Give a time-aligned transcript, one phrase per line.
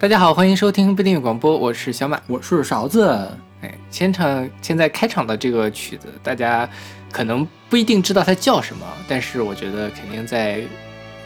[0.00, 2.20] 大家好，欢迎收听不订阅广播，我是小马。
[2.28, 3.10] 我是勺子。
[3.62, 6.70] 哎，现场现在开场的这个曲子，大家
[7.10, 10.62] 可能不一定知道它叫什么，但是我觉得肯定在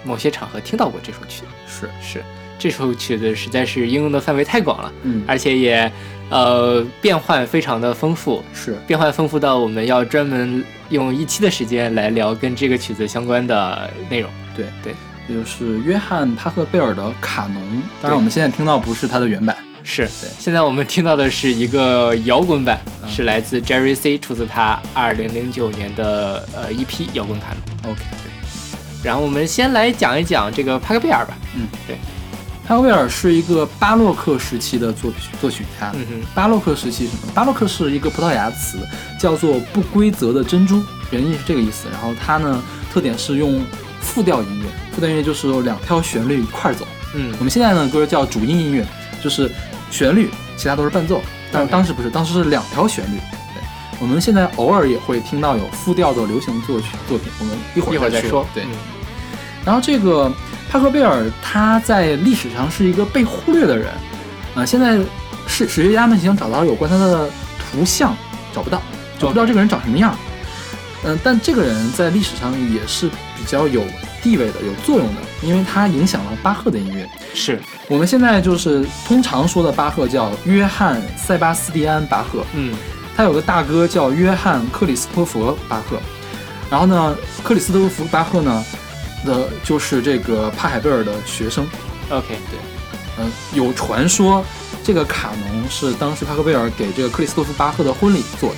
[0.03, 1.47] 某些场合听到过这首曲子。
[1.69, 2.25] 是是，
[2.59, 5.93] 这首曲子实在是应用的范围太广了，嗯，而且也
[6.31, 14.31] 呃变换非常的丰富，是变换丰富到我们要专门用一期的时间来聊跟这个曲子相关的内容。
[14.57, 14.95] 对对，
[15.29, 17.63] 也就是约翰·帕克贝尔的《卡农》。
[18.01, 27.49] 当然，我们现在听到不是它的原版，是对现在我们听到的是一个摇滚版，嗯是来自 Jerry C，出自他二零零九年的呃一批摇滚卡
[27.83, 27.93] 农。
[27.93, 31.37] OK，对然后我们先来讲一讲这个帕克贝尔吧。
[31.55, 31.97] 嗯，对
[32.65, 35.91] 帕克贝尔是一个巴洛克时期的作曲作曲家。
[35.95, 37.33] 嗯哼，巴洛克时期什么？
[37.35, 38.79] 巴洛克是一个葡萄牙词，
[39.21, 41.89] 叫做不规则的珍珠，原意是这个意思。
[41.91, 43.63] 然后它呢，特点是用
[44.01, 46.87] 复调音乐，复调音乐就是有两条旋律一块儿走。
[47.15, 48.87] 嗯我们现在呢歌叫主音音乐，
[49.23, 49.51] 就是
[49.91, 51.21] 旋律，其他都是伴奏。
[51.51, 53.19] 但当时不是，当时是两条旋律。
[53.55, 53.63] 对，
[54.01, 58.47] 我们现在偶尔也会听到有复调的流行作曲作品，我们一会一会儿儿再再说。
[58.55, 58.71] 对，嗯
[59.65, 60.33] 然后这个
[60.71, 63.89] 帕克贝尔他在历史上是一个被忽略的人，
[64.55, 64.97] 呃，现在
[65.47, 68.17] 史史学家们想找到有关他的图像，
[68.55, 68.83] 找不到，
[69.19, 70.17] 找不到这个人长什么样。
[71.05, 73.83] 嗯、但这个人在历史上也是比较有
[74.23, 77.09] 地位的、有作用的，因为他影响了巴赫的音乐。
[77.35, 82.75] 是，我们现在就是通常说的巴赫叫约翰·塞巴斯蒂安·巴赫，嗯
[83.17, 86.01] 他有个大哥叫约翰·克里斯托弗·巴赫，
[86.71, 88.65] 然后呢，克里斯托弗·巴赫呢
[89.25, 91.67] 的就是这个帕海贝尔的学生。
[92.09, 92.59] ，OK，对
[93.19, 94.43] 嗯、有传说
[94.83, 98.57] 这个卡农是当时帕克贝尔给这个克里斯托弗·巴赫的婚礼做的。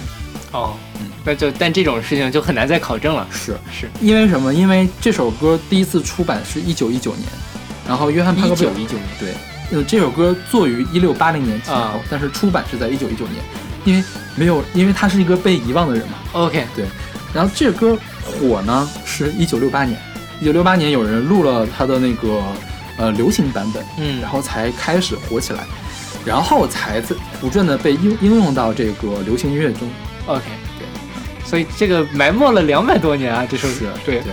[0.55, 3.27] 哦，嗯那就但这种事情就很难再考证了。
[3.31, 4.55] 是是，因为什么？
[4.55, 7.27] 因为这首歌第一次出版是一九一九年，
[7.89, 9.35] 然后约翰·帕一克贝尔九一九年，对，
[9.73, 13.43] 呃，这首歌作于一六八零年前后，啊但是出版是在一九一九年，
[13.85, 14.05] 因为
[14.37, 16.15] 没有，因为他是一个被遗忘的人嘛。
[16.33, 16.85] OK，对
[17.33, 19.99] 然后这个歌火呢是一九六八年，
[20.41, 22.43] 一九六八年有人录了他的那个
[22.99, 25.65] 呃流行版本，嗯然后才开始火起来，
[26.25, 29.89] 然后才在不断的被应应用到这个流行音乐中。
[30.27, 30.43] OK，
[30.79, 30.87] 对，
[31.45, 34.21] 所以这个埋没了两百多年啊，这首是对。
[34.21, 34.33] 对，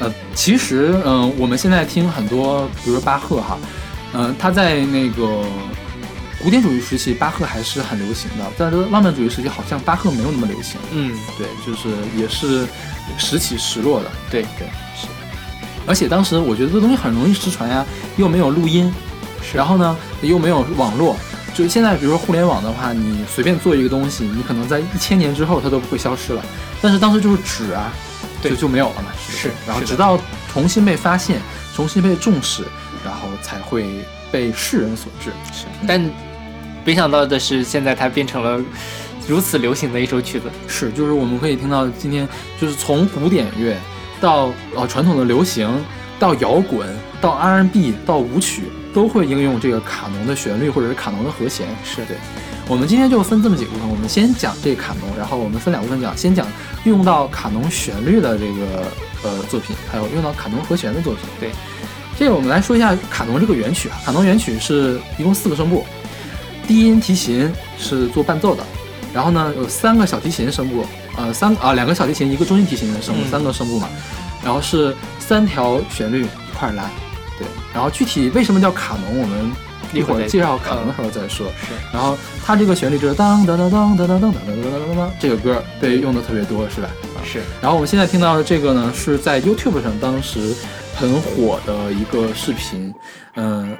[0.00, 3.58] 呃，其实嗯、我们现在听很多，比如说巴赫哈，
[4.14, 5.44] 嗯、他在那个
[6.42, 10.80] 古典主义时期，巴赫还是很流行的，但是浪漫主义时期好像巴赫没有那么流行。
[10.92, 12.66] 嗯，对，就是也是
[13.18, 14.10] 时起时落的。
[14.30, 14.42] 对。
[14.58, 14.66] 对
[14.98, 15.06] 是，
[15.86, 17.84] 而且当时我觉得这东西很容易失传呀，
[18.16, 18.92] 又没有录音，
[19.54, 21.16] 然后呢又没有网络。
[21.54, 26.42] 就是现在，比如说互联网的话，你随便做一个东西，你可能在一千年之后它都不会消失了。
[26.80, 27.92] 但是当时就是纸啊，
[28.40, 29.12] 对就就没有了嘛。
[29.20, 30.18] 是是然后直到
[30.52, 31.40] 重新被发现，
[31.74, 32.64] 重新被重视，
[33.04, 33.86] 然后才会
[34.30, 35.30] 被世人所知。
[35.52, 36.00] 是，但
[36.84, 38.58] 没想到的是，现在它变成了
[39.28, 40.46] 如此流行的一首曲子。
[40.66, 42.26] 是，就是我们可以听到今天，
[42.60, 43.76] 就是从古典乐
[44.20, 45.68] 到呃传统的流行，
[46.18, 46.88] 到摇滚，
[47.20, 48.62] 到 R&B，到舞曲，
[48.94, 51.66] 都会应用这个卡农的旋律或者是卡农的和弦。
[51.84, 52.04] 是。
[52.04, 52.16] 对。
[52.68, 56.46] 我们今天就分这么几个部分，我们先讲这卡农，然后我们分两部分讲，先讲
[56.84, 58.86] 用到卡农旋律的这个
[59.24, 61.24] 呃作品，还有用到卡农和弦的作品。
[61.40, 61.50] 对，
[62.16, 65.84] 这个我们来说一下卡农这个原曲啊，卡农原曲是一共四个声部，
[66.66, 68.64] 低音提琴是做伴奏的，
[69.12, 70.86] 然后呢有三个小提琴声部，
[71.16, 73.30] 呃三啊两个小提琴一个中音提琴的声部，嗯。
[73.30, 73.88] 三个声部嘛，
[74.42, 76.88] 然后是三条旋律一块儿来，
[77.42, 79.52] 对，然后具体为什么叫卡农，我们
[79.92, 81.46] 一会儿介绍卡农的时候再说。
[81.60, 86.88] 是，然后它这个旋律就是当当当当当当当当当当当当，这个歌被用的特别多，是吧？
[87.16, 90.54] 啊是，然后我们现在听到的这个呢，是在 YouTube 上当时
[90.94, 92.92] 很火的一个视频，
[93.36, 93.76] 嗯、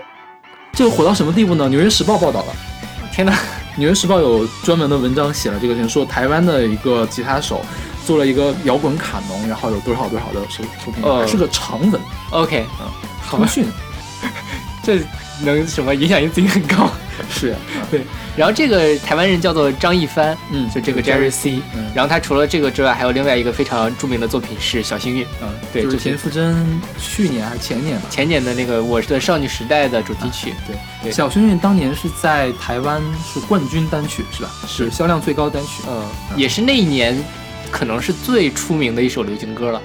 [0.72, 1.64] 这个火到什么地步呢？
[1.68, 2.52] 《纽约时报》报道了，
[3.12, 3.32] 天哪！
[3.76, 7.64] 《纽约时报》有专门的文章写了这个事情，说台湾的一个吉他手
[8.04, 11.98] 做了一个摇滚卡农，然后有多少多少的收收听，呃是个长文
[12.32, 12.92] OK，好
[13.38, 13.66] 吧，通讯，
[14.82, 14.98] 这
[15.44, 16.90] 能什么影响因子很高。
[17.30, 17.58] 是，啊
[17.90, 18.00] 对，
[18.36, 21.60] 然后这个台湾人叫做张一帆，嗯就这个 Jerry C。
[21.74, 30.54] 嗯然后他除了这个之外，还有另外一个非常著名的作品是《小幸运》，嗯，对就是对田馥甄去年还是前年吧，前年的那个《我的少女时代》的主题曲。
[30.66, 34.50] 对，对小幸运当年是在台湾是冠军单曲是吧？
[34.66, 35.82] 是销量最高单曲。
[35.86, 36.02] 嗯，
[36.34, 37.22] 也是那一年
[37.70, 39.82] 可能是最出名的一首流行歌了。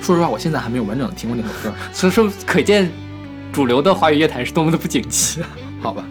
[0.00, 2.90] 说实话，我现在还没有完整的听过那首歌，所 以说，可见
[3.52, 5.42] 主流的华语乐坛是多么的不景气。
[5.80, 6.04] 好吧。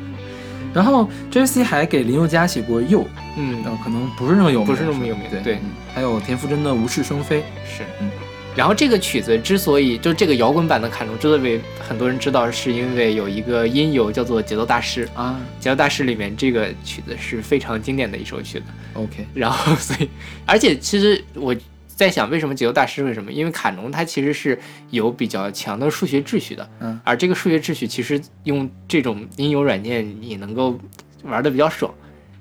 [0.74, 3.02] 然后 J C 还给林宥嘉写过《又》，
[3.38, 3.64] 嗯。
[3.64, 5.42] 呃，可能不是那么有名，不是那么有名对。
[5.42, 5.56] 对。
[5.56, 7.40] 嗯还有田馥甄的《无事生非》。
[7.64, 8.10] 是，嗯。
[8.56, 18.66] 然后这个曲子之所以就这个摇滚版的卡农之所以被很多人知道，是因为有一个音游叫做《节奏大师》啊节奏大师》里面这个曲子是非常经典的一首曲子。
[18.94, 20.10] ，OK，然后所以，
[20.46, 21.56] 而且其实我
[21.96, 23.04] 在想，为什么节奏大师？
[23.04, 23.32] 为什么？
[23.32, 24.60] 因为卡农它其实是
[24.90, 30.80] 有比较强的数学秩序的，嗯，而这个数学秩序其实用这种音游软件你能够
[31.24, 31.94] 玩的比较爽，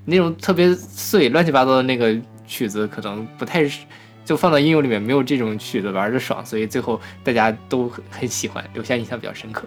[0.05, 2.17] 那种特别碎、乱七八糟的那个
[2.47, 3.81] 曲子可能不太是。
[4.25, 9.65] 就放到音游里面没有这种曲子玩的爽，所以最后大家都很很喜欢，留下印象比较深刻。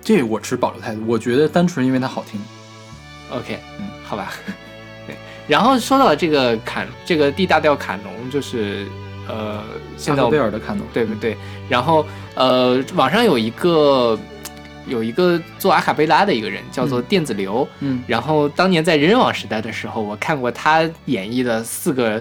[0.00, 2.40] 这我持保留态度，我觉得单纯因为它好听。
[3.28, 4.32] OK，嗯，好吧。
[5.06, 5.14] 对，
[5.46, 8.86] 然后说到这个卡，这个 D 大调卡农，就是
[9.30, 9.62] 呃，
[9.96, 11.36] 现在萨我贝尔的卡农，对不对？
[11.68, 12.04] 然后
[12.34, 14.18] 呃，网上有一个
[14.86, 17.66] 有一个做阿卡贝拉的一个人，叫做电子流。
[17.78, 22.20] 嗯然后当年在人人网时代的时候，我看过他演绎的四个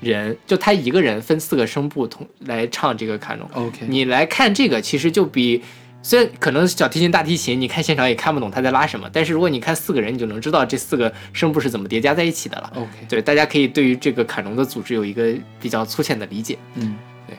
[0.00, 3.48] 人，就他一个人分四个声部同来唱这个卡农。
[3.52, 5.62] ，OK，你来看这个，其实就比
[6.06, 12.72] 虽然可能小提琴、大提琴，你看现场也看不懂他在拉什么，但是如果你看四个人，你就能知道这四个声部是怎么叠加在一起的了。
[12.76, 16.56] OK，对，大家可以对于这个卡农的组织有一个比较粗浅的理解。
[16.76, 16.94] 嗯，
[17.26, 17.36] 对。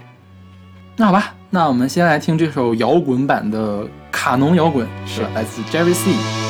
[0.98, 6.47] 那好吧，那我们先来听这首摇滚版的卡农摇滚，是来自 Jerry C。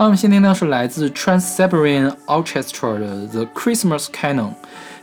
[0.00, 4.54] 好，我们先听到是来自 Trans-Siberian Orchestra 的 The Christmas Canon，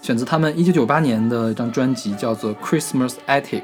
[0.01, 3.61] 选择他们1998年的一张专辑，叫做 Christmas Attic。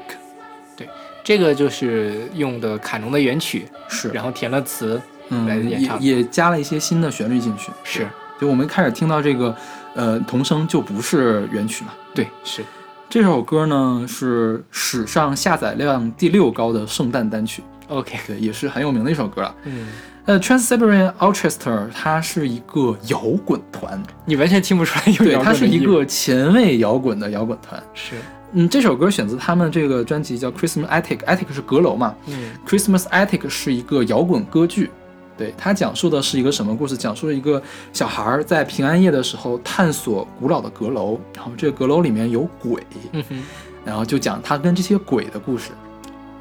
[0.76, 0.88] 对
[1.24, 4.94] 这个就是用的卡农的原曲，是，然后填了词，
[5.28, 7.72] 来嗯，演唱也也加了一些新的旋律进去。
[7.82, 8.06] 是
[8.40, 9.56] 就我们开始听到这个，
[9.96, 11.92] 呃，童声就不是原曲嘛。
[12.14, 12.64] 对，是
[13.10, 19.52] 这首歌呢是史上下载量第六高的圣诞单曲，OK，对，也是很有名的一首歌了。
[19.64, 19.88] 嗯，
[20.26, 27.82] 呃，Trans-Siberian Orchestra 它是一个摇滚团，你完全听不出来有对，摇滚它是一个前卫摇滚的摇滚团。
[27.92, 28.14] 是，
[28.52, 34.90] 嗯，这首歌选自他们这个专辑叫 Christmas Attic，Attic 是阁楼嘛嗯，Christmas Attic 是一个摇滚歌剧。
[35.36, 36.96] 对，它讲述的是一个什么故事？
[36.96, 37.60] 讲述了一个
[37.92, 42.80] 小孩儿在平安夜的时候探索古老的阁楼，然后这个阁楼里面有鬼，
[43.12, 43.42] 嗯哼，
[43.84, 45.72] 然后就讲他跟这些鬼的故事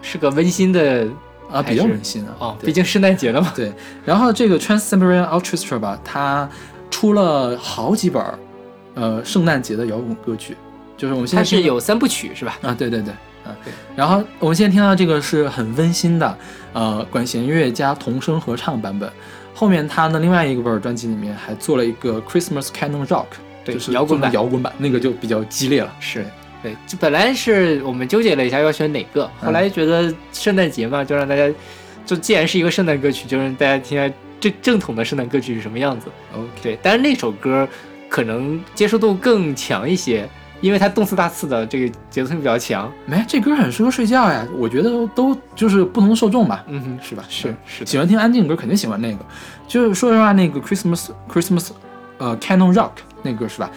[0.01, 1.07] 是个温馨的
[1.51, 2.55] 啊，比较温馨啊。
[2.61, 3.51] 毕竟圣诞节了嘛。
[3.55, 3.71] 对，
[4.05, 6.49] 然后这个 Trans-Siberian Orchestra 吧，它
[6.89, 8.37] 出了好几本儿
[8.95, 10.55] 呃圣诞节的摇滚歌曲，
[10.97, 12.57] 就是我们现在它是有三部曲是吧？
[12.61, 13.11] 啊，对对对，
[13.43, 13.73] 啊对。
[13.95, 16.37] 然后我们现在听到这个是很温馨的，
[16.73, 19.11] 呃，管弦乐加童声合唱版本。
[19.55, 23.25] 后面他的另外一个本儿专辑里面还做了一个 Christmas Canon Rock，
[23.63, 25.93] 对就是摇滚版摇滚版，那个就比较激烈了。
[25.99, 26.25] 是
[26.63, 31.53] 对，就本来是我们纠结了一下要选哪个，后来觉得圣诞节嘛，就让大家，
[32.05, 36.07] 就既然是一个圣诞歌曲，就让大家听下正正统的圣诞歌曲是什么样子。
[36.33, 37.67] OK，对，但是那首歌
[38.07, 40.27] 可能接受度更强一些，
[40.61, 42.89] 因为它动次大次的，这个节奏性比较强。
[43.05, 44.47] 没，这歌很适合睡觉呀。
[44.57, 47.25] 我觉得都就是不同受众吧，嗯哼，是吧？
[47.27, 49.19] 是嗯是，喜欢听安静歌肯定喜欢那个。
[49.67, 51.71] 就是说实话，那个 Christmas Christmas
[52.19, 52.91] 呃 Canon Rock
[53.21, 53.69] 那歌是吧？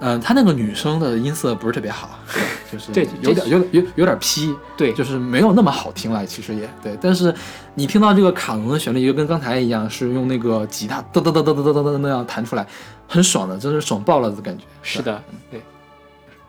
[0.00, 2.10] 嗯，他那个女生的音色不是特别好，
[2.70, 6.98] 就是这有点有点有有点劈，对，就是没有那么好听了，其实也对。
[7.00, 7.34] 但是
[7.74, 12.66] 你听到这个卡农的旋律，就跟刚才一样，是用那个吉他噔噔噔噔噔噔噔噔那样弹出来，
[13.08, 14.64] 很爽的，真是爽爆了的感觉。
[14.82, 15.62] 是的，对。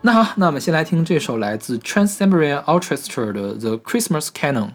[0.02, 4.68] 那好，那我们先来听这首来自 Trans Siberian Orchestra 的《The Christmas Canon》。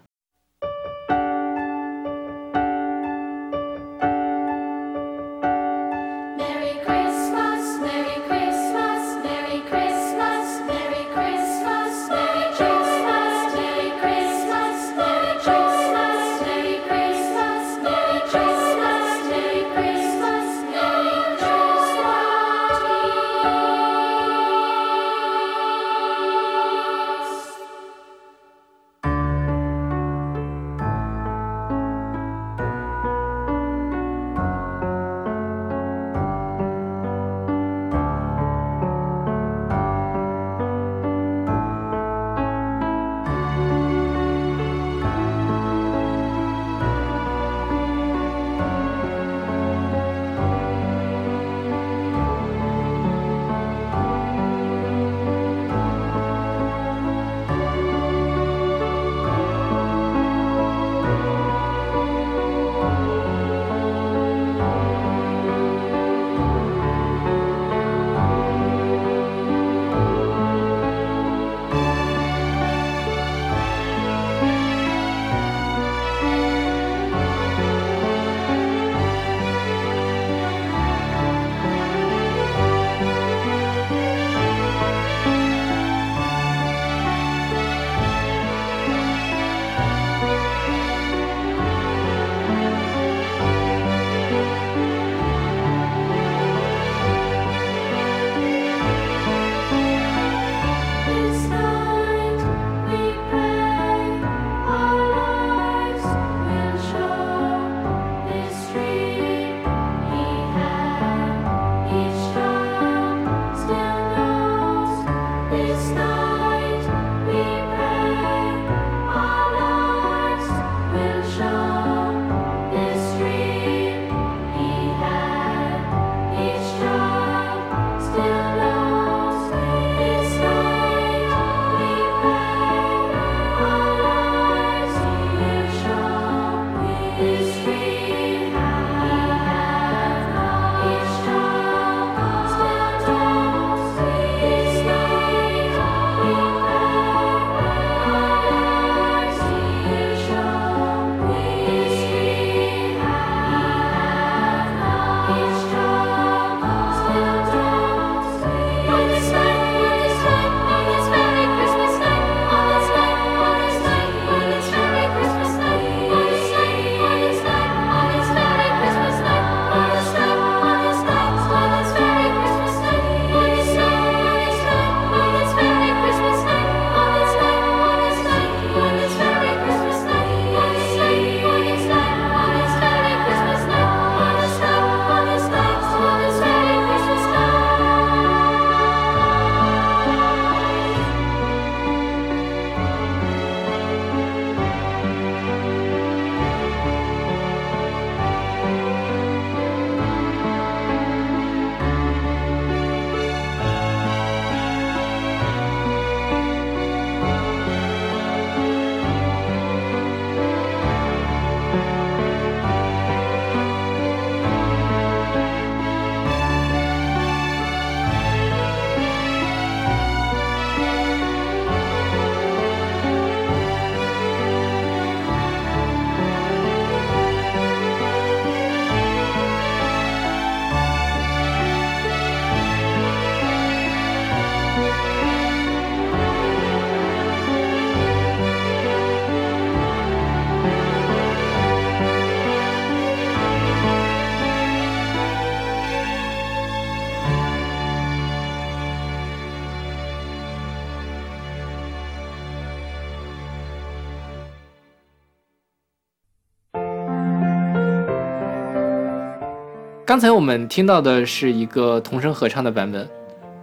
[260.12, 263.08] 刚才我们听到的是一个童声合唱的版本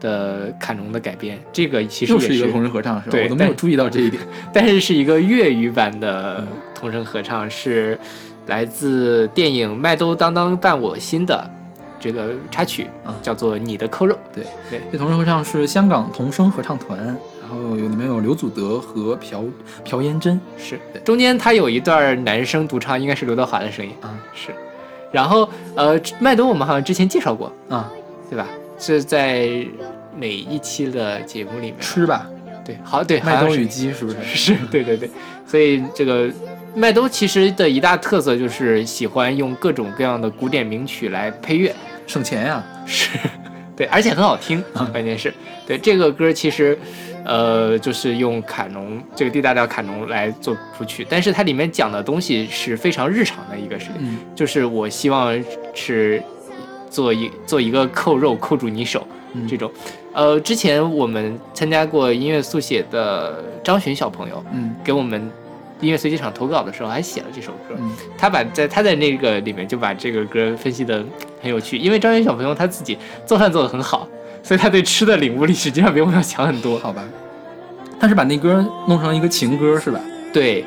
[0.00, 3.18] 的卡农的改编，这个其实也又是一个童声合唱，是吧？
[3.22, 4.22] 我都没有注意到这一点。
[4.50, 6.42] 但是是一个粤语版的
[6.74, 7.98] 童声合唱，是
[8.46, 11.50] 来自电影《麦兜当当伴我心》的
[12.00, 14.14] 这个插曲啊，叫做《你的扣肉》。
[14.34, 19.52] 对对这童声合唱是香港童声合唱团，然后有里面有刘祖德和朴
[19.84, 24.50] 朴妍珍是中间他有一段男声独唱，应该是刘德华的声音啊是。
[25.10, 27.90] 然后呃，麦兜我们好像之前介绍过，啊，
[28.28, 28.46] 对吧？
[28.78, 29.48] 是在
[30.16, 31.76] 哪一期的节目里面？
[31.80, 32.26] 吃吧，
[32.64, 33.60] 对，好对，麦兜像是。
[33.62, 34.16] 与鸡是不是？
[34.22, 35.10] 是，对对对，
[35.46, 36.30] 所以这个
[36.74, 41.74] 麦兜其实的一大特色就是喜欢用各种各样的古典名曲来配乐，
[42.06, 43.18] 省钱呀，是，
[43.74, 45.32] 对，而且很好听啊，关键是，
[45.66, 46.78] 对这个歌其实，
[47.24, 54.18] 呃，就是用卡农这个 D 大调卡农来做谱曲，但是它里面讲的东西是非常日常的一个事情，嗯。
[54.34, 55.36] 就是我希望
[55.74, 56.22] 是
[56.90, 59.70] 做一做一个扣肉扣住你手嗯这种，
[60.14, 64.74] 呃，之前我们参加过音乐速写的张巡小朋友，嗯。
[64.82, 65.30] 给我们
[65.80, 67.90] 音乐随机场投稿的时候还写了这首歌，嗯。
[68.16, 71.04] 他把在他在那个里面就把这个歌分析的
[71.42, 74.08] 很有趣，因为张巡小朋友他自己做饭做的很好，
[74.48, 76.78] 所以他对吃的领悟力实际上比我们要强很多。
[76.78, 77.04] 好吧。
[78.00, 80.00] 但是把那歌弄成一个情歌是吧？
[80.32, 80.64] 对，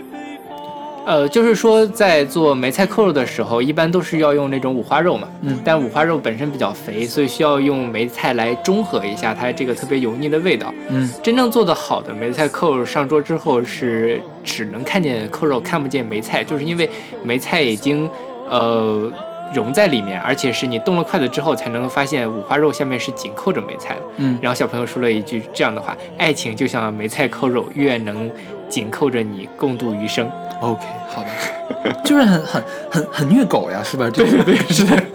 [1.03, 10.71] 呃，就是说在做梅菜扣肉的时候，一般都是要用那种五花肉嘛，嗯但五花肉本身比较肥，所以需要用梅菜来中和一下它这个特别油腻的味道。
[10.89, 16.87] 嗯真正做得好的梅菜扣肉上桌之后是只能看见扣肉，看不见梅菜，就是因为
[17.23, 18.07] 梅菜已经
[18.47, 19.11] 呃
[19.53, 24.01] 融在里面，而且是你动了筷子之后才能发现五花肉下面是紧扣着梅菜的。
[24.17, 28.29] 嗯，然后小朋友说了一句这样的话：“爱情就像梅菜扣肉，越能
[28.69, 30.29] 紧扣着你共度余生。
[30.61, 34.09] OK，好的，就是很很很很虐狗呀，是吧？
[34.09, 35.01] 对对对，是的。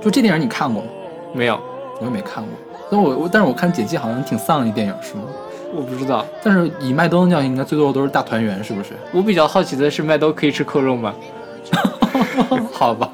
[0.00, 0.88] 就这电影你看过吗？”
[1.34, 1.58] 没有，
[1.98, 2.52] 我也没看过。
[2.90, 5.22] 但我我但是我看简介好像挺丧的电影是吗？
[5.74, 6.24] 我不知道。
[6.42, 8.90] 但是以麦兜那样，应该最多都是大团圆，是不是？
[9.10, 11.12] 我比较好奇的是，麦兜可以吃扣肉吗？
[12.72, 13.10] 好吧，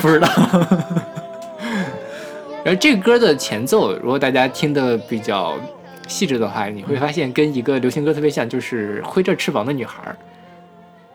[0.00, 0.28] 不知道。
[2.62, 5.54] 然后这个歌的前奏，如果大家听的比较
[6.06, 10.02] 细致的话，你会发现跟一个流行歌特别像，就是《挥着翅膀的女孩》。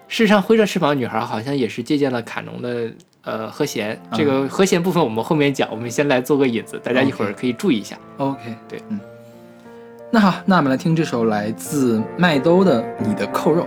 [0.08, 2.92] 事实上，《挥着翅膀的女孩》好像也是借鉴了卡农的
[3.24, 4.00] 呃和弦。
[4.14, 7.96] 这个和弦部分我们后面讲，我们先来做个引子，大家一会儿可以注意一下。
[8.18, 9.00] OK，对，嗯。
[10.12, 13.64] 那好，那我们来听这首来自麦兜的《你的扣肉》。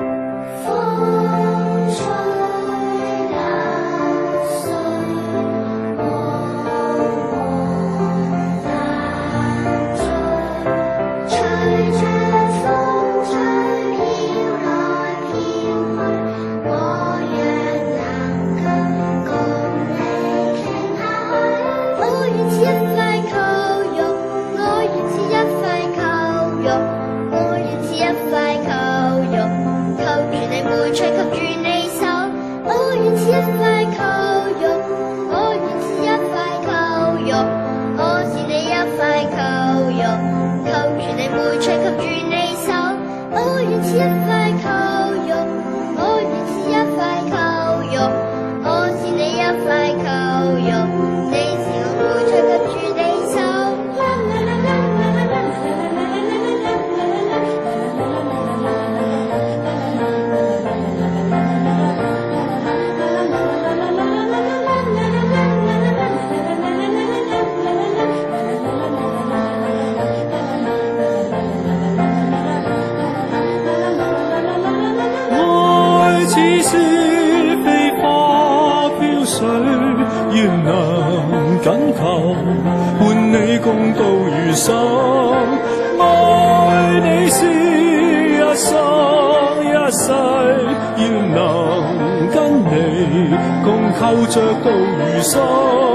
[94.27, 95.88] 着到如心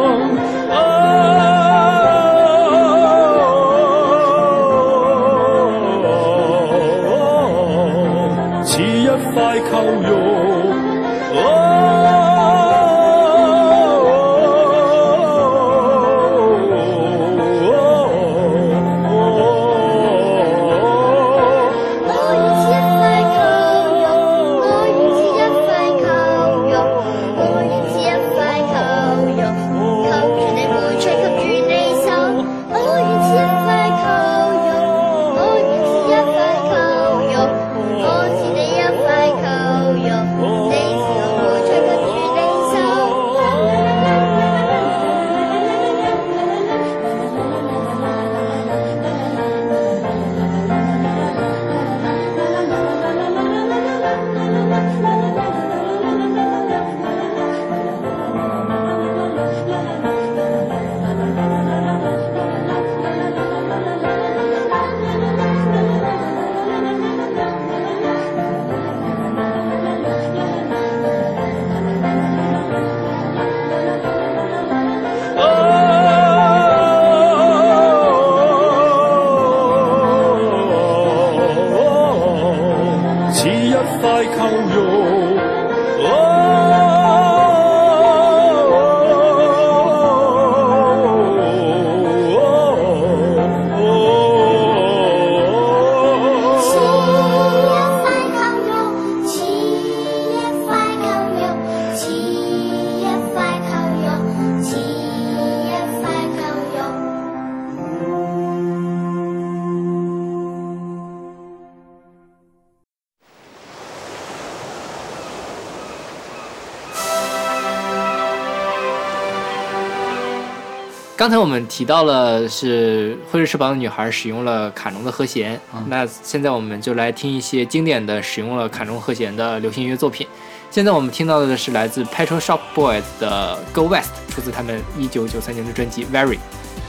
[121.23, 125.57] 刚才我们提到了是《灰色翅膀的女孩》使用了卡农的和弦，
[125.87, 130.27] 那现在我们就来听一些经典的使用了卡农和弦的流行音乐作品。
[130.69, 136.35] 现在我们听到的是来自 Petrol Shop Boys 的《Go West》，出自他们一九九三年的专辑《Very》。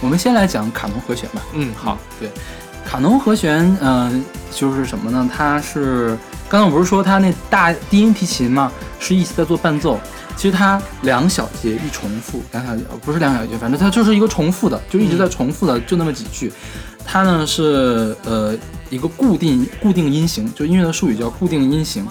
[0.00, 1.40] 我们先来讲卡农和弦吧。
[1.52, 2.28] 嗯，好，对，
[2.84, 5.30] 卡农和弦，嗯、就是什么呢？
[5.32, 6.18] 它是
[6.48, 10.00] 刚才我不是说它那大低音提琴嘛，是一直在做伴奏。
[10.36, 16.52] 其实它两小节一重复，两小节不是两小节，反正它就是一个重复的，就一直在重复的，就那么几句。
[17.06, 18.56] 它呢是呃
[18.90, 22.06] 一个固定固定音型，就音乐的术语叫固定音型。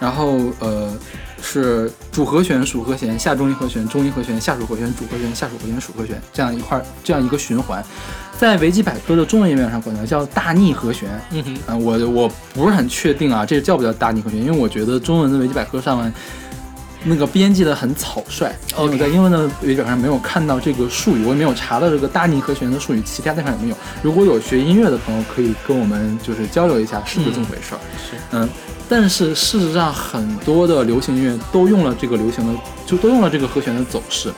[0.00, 0.96] 然后呃
[1.42, 7.84] 是主和弦、属和弦、下中音和弦、中音和弦、下属和弦、主和弦、下属和弦、属和弦这样一块这样一个循环。
[8.38, 11.10] 在维基百科的中文页面上管它叫大逆和弦。
[11.32, 14.38] 嗯哼，啊、我我不是很确定啊，这叫不叫大逆和弦？
[14.40, 16.14] 因为我觉得中文的维基百科上面
[17.08, 23.76] 那个编辑的很草率，因为我在英文的维基百科上没有看到这个术语，我也没有查到这个大逆和弦的术语，其他地方也没有。
[24.02, 27.80] 如果有学音乐的朋友，可以跟我们就是交流一下是不是这么回事儿。
[27.98, 28.48] 是，嗯，
[28.88, 34.32] 但是事实上很多的流行音乐都用了这个流行的，就都用了这个和弦的走势。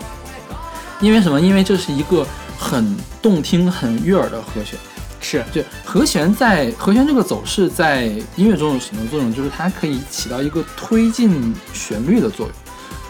[1.00, 1.40] 因为什么？
[1.40, 2.26] 因为这是一个
[2.59, 4.78] 很动听、很悦耳的和弦。
[5.22, 8.04] 是，就和弦在和弦这个走势在
[8.37, 9.35] 音乐中有什么作用？
[9.35, 12.54] 就是它可以起到一个推进旋律的作用。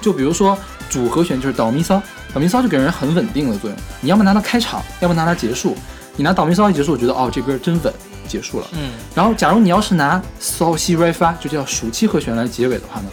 [0.01, 0.57] 就比如说
[0.89, 2.01] 主和弦就是哆咪嗦，
[2.33, 3.79] 哆咪嗦就给人很稳定的作用。
[4.01, 5.77] 你要么拿它开场，要么拿它结束。
[6.17, 7.93] 你拿哆咪嗦一结束，我觉得哦这歌真稳，
[8.29, 8.67] 结束了。
[8.73, 13.09] 嗯，然后假如你要是拿嗦西瑞发，就叫属七和弦来结尾的话呢，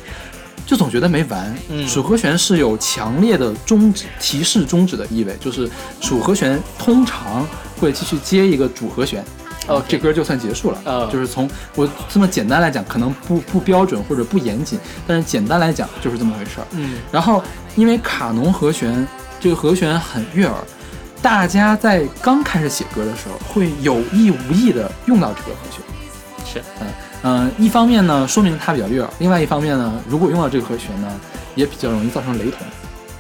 [0.66, 1.56] 就总觉得没完。
[1.70, 5.70] 嗯属和弦是有强烈的终止、提示终止的意味，就是
[6.02, 7.48] 属和弦通常
[7.80, 9.24] 会继续接一个主和弦。
[9.68, 10.82] 哦这歌就算结束了。
[10.86, 16.68] 哦就是从我这么简单来讲，可能不不标准或者不严谨，但是简单来讲就是这么回事儿。
[16.72, 17.44] 嗯，然后
[17.76, 19.08] 因为卡农和弦
[19.40, 20.56] 这个和弦很悦耳，
[21.22, 25.82] 大家在刚开始写歌的时候会有意无意的用到这个和弦。
[26.46, 26.88] 是，嗯
[27.24, 31.12] 嗯、一方面呢说明它比较悦耳，另外一方面呢，如果用到这个和弦呢，
[31.56, 32.60] 也比较容易造成雷同，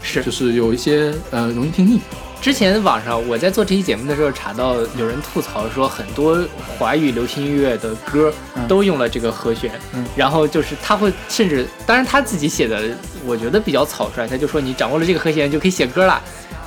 [0.01, 1.99] 是就是有一些呃容易听腻。
[2.39, 6.41] 之前网上我在做这期节目的时候查到有人吐槽说，很多
[6.77, 12.81] 华语流行音乐的歌嗯都用了这个和弦，嗯然后就是他会甚至，当然他自己写的，
[13.25, 16.21] 我觉得比较草率，他就说你掌握了这个和弦就可以写歌了。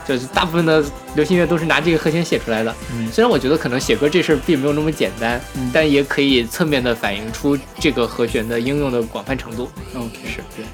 [0.09, 0.83] 就是大部分的
[1.15, 2.75] 流行音乐都是拿这个和弦写出来的。
[2.93, 9.71] 嗯虽然我觉得可能写歌这事儿并没有那么简单，嗯但也可以侧面的反映出这个和弦的应用的广泛程度。
[9.95, 10.65] OK，是对。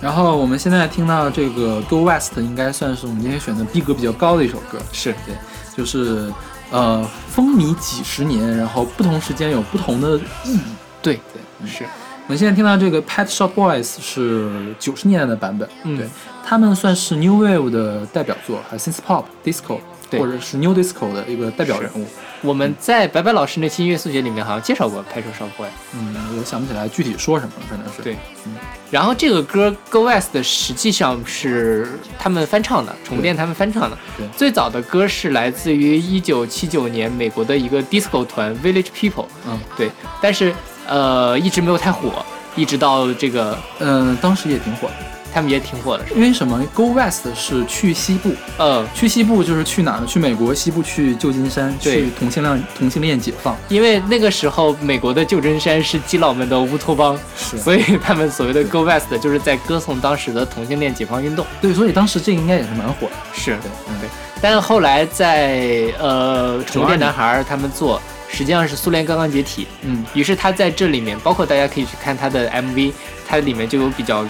[0.00, 5.12] 然后我们现在听到这个《Go West》应该算是我们今天选的逼格比较高的一首歌，是。
[5.26, 5.34] 对，
[5.76, 6.32] 就是
[6.70, 10.60] 呃风靡几十年，然后不同时间有不同的意义。
[11.02, 11.66] 对，对，嗯。
[11.66, 15.96] 是，我们现在听到这个 Pet Shop Boys 是九十年代的版本，嗯。
[15.96, 16.08] 对，
[16.44, 20.20] 他们算是 New Wave 的代表作，还有 Synth Pop、Disco 对。
[20.20, 22.06] 或者是 New Disco 的一个代表人物。
[22.42, 25.68] 我们在白白老师那期音乐速写里面好像介绍过 Petrol Shop Boy。
[25.94, 28.02] 嗯，我想不起来具体说什么了，反正是。
[28.02, 28.16] 对。
[28.46, 28.54] 嗯。
[28.90, 33.98] 然后这个歌《Go West》实际上是他们翻唱的，宠物店他们翻唱的。
[34.16, 34.26] 对。
[34.36, 39.26] 最早的歌是来自于一九七九年美国的一个 disco 团 Village People。
[39.46, 39.58] 嗯。
[39.76, 39.90] 对，
[40.22, 40.54] 但是
[40.86, 42.24] 呃一直没有太火，
[42.56, 44.94] 一直到这个嗯、当时也挺火的，
[45.32, 50.06] 他们也挺火的，因为什么？Go West 是去西部，呃，去西部就是去哪儿呢？
[50.06, 53.56] 去美国西部，去旧金山，去同性恋同性恋解放。
[53.68, 61.46] 因为那个时候美国的旧金山是基佬们的乌托邦，是所以他们所谓的 Go West 就是在歌颂当时的同性恋解放运动。
[61.60, 63.12] 对，所以当时这个应该也是蛮火的。
[63.32, 64.08] 是对，嗯对，
[64.40, 72.92] 但是后来在呃宠物店男孩他们做，实际上是苏联刚刚解体，嗯，于是他在这里面，包括大家可以去看他的 MV，
[73.26, 74.24] 它里面就有比较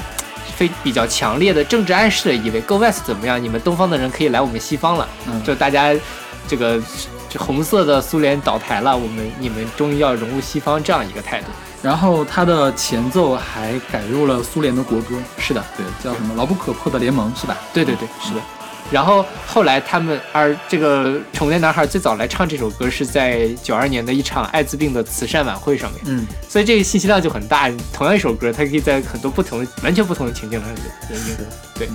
[0.58, 2.60] 非比较强烈的政治暗示的意味。
[2.62, 3.40] Go West 怎么样？
[3.40, 5.94] 你们东方的人可以来我们西方了，嗯就大家
[6.48, 6.82] 这个
[7.30, 11.46] 这红色的苏联倒台了，我们你们终于要融入西方这样一个态度。
[11.80, 17.56] 然后它的前奏还改入了苏联的国歌，是的，对，叫什么“牢不可破的联盟”是吧？
[17.72, 18.40] 对对对，是的。
[18.90, 27.70] 然后后来他们，而这个宠物店男孩最早来唱这首歌是在九二年的一场艾滋病的慈善晚会上面，嗯，所以这个信息量就很大。
[27.92, 31.36] 同样一首歌，它可以在很多不同的、完全不同的情境上演演
[31.74, 31.88] 对。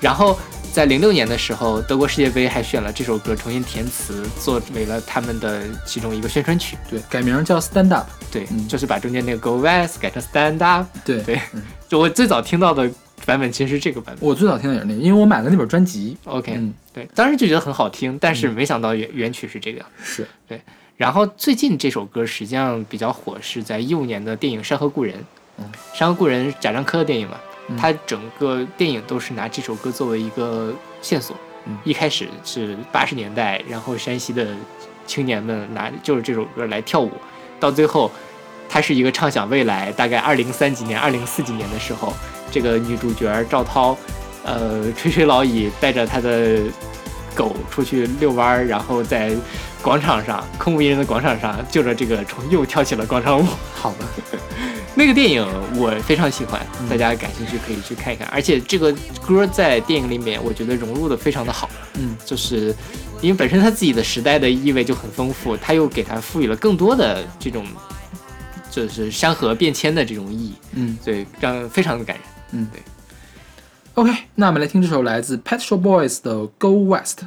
[0.00, 0.38] 然后
[0.72, 6.78] 在零六年的时候，德国世界杯还选了这首歌重新填词，作为了他们的其中一个宣传曲。
[6.88, 8.08] 对，改名叫 Stand Up。
[8.30, 10.86] 对，嗯就是把中间那个 Go West 改成 Stand Up。
[11.04, 12.88] 对对嗯就我最早听到的
[13.26, 14.28] 版本其实是这个版本。
[14.28, 16.16] 我最早听的也是那个，因为我买了那本专辑。
[16.24, 19.86] OK，、嗯，对，当时就觉得很好听，但是没想到原原曲是这个样。
[20.02, 20.26] 是，
[20.96, 25.14] 然后最近这首歌实际上比较火，是在一五年的电影《山河故人》。
[25.58, 25.64] 嗯，
[25.98, 31.36] 《山河故人》贾樟柯的电影嘛，嗯整个电影都是拿这首歌作为一个线索。
[31.66, 34.46] 嗯一开始是八十年代，然后山西的
[35.06, 37.12] 青年们拿就是这首歌来跳舞，
[37.60, 38.10] 到最后，
[38.70, 42.14] 它是一个畅想未来，大概二零三几年、二零四几年的时候，
[42.52, 43.98] 这个女主角赵涛，
[44.44, 46.60] 呃，垂垂老矣，带着她的
[47.34, 49.32] 狗出去遛弯儿，然后在
[49.82, 53.46] 广场上空无一人的广场上，就着这个虫又跳起了广场舞。
[53.74, 54.06] 好吧。
[54.94, 58.26] 那个电影我非常喜欢，嗯大家感兴趣可以去看一看。
[58.28, 58.92] 而且这个
[59.24, 62.74] 歌在电影里面，我觉得融入的非常的好，嗯，就是
[63.20, 67.64] 因为本身它自己的时代的意味就很丰富，它又给它赋予了更多的这种
[68.70, 72.24] 就是山河变迁的这种意义，嗯所以让非常的感人。
[72.52, 72.80] 嗯，对。
[73.94, 77.20] OK，那我们来听这首来自 Pet Shop Boys 的《Go West》。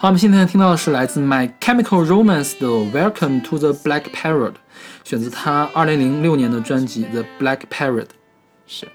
[0.00, 4.52] 好，我们现在听到的是来自 My Chemical Romance 的《Welcome to the Black Parade》，
[5.02, 8.04] 选自他2006年的专辑《The Black Parade》。
[8.68, 8.86] 是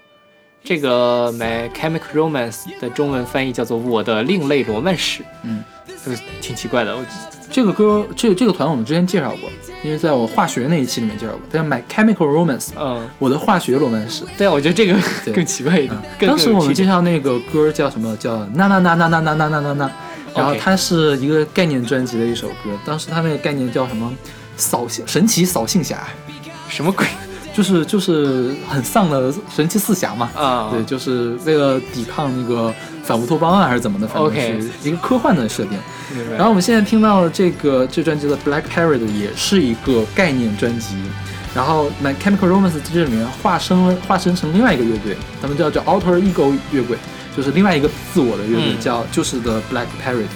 [0.64, 5.62] 这个《My Chemical Romance》的中文翻译叫做《我的另类罗曼史》，嗯，
[6.06, 6.96] 就是挺奇怪的。
[6.96, 7.04] 我
[7.52, 9.50] 这个歌，这个这个团我们之前介绍过，
[9.84, 14.24] 因为在我化学那一期里面介绍过，它叫 My Chemical Romance，嗯，我的化学罗曼史。
[14.38, 14.98] 对啊，我觉得这个
[15.34, 16.02] 更奇怪一点。
[16.18, 18.16] 更当时我们介绍那个歌叫什么？
[18.16, 19.92] 叫那那那那那那那那那那，
[20.36, 24.12] 然后它是一个概念专辑的一首歌，当时它那个概念叫什么？
[24.56, 26.08] 扫兴神奇扫兴侠，
[26.70, 27.08] 什么鬼
[27.56, 30.30] 就是就是很丧的神奇四侠嘛。
[30.36, 30.70] 啊？
[30.72, 32.72] 对，就是为了抵抗那个
[33.04, 35.72] 反乌托邦啊，还是怎么的，反正是一个科幻的设定。
[36.34, 40.96] 然后我们现在听到的这个这专辑的《Black Parade》也是一个概念专辑，
[41.56, 46.96] 然后 My Chemical Romance 在这里面化身了化身成另外一个乐队，他们叫叫 Alter Ego 乐队，
[47.36, 50.28] 就是另外一个自我的乐队，嗯叫就是的 Black Parrot，。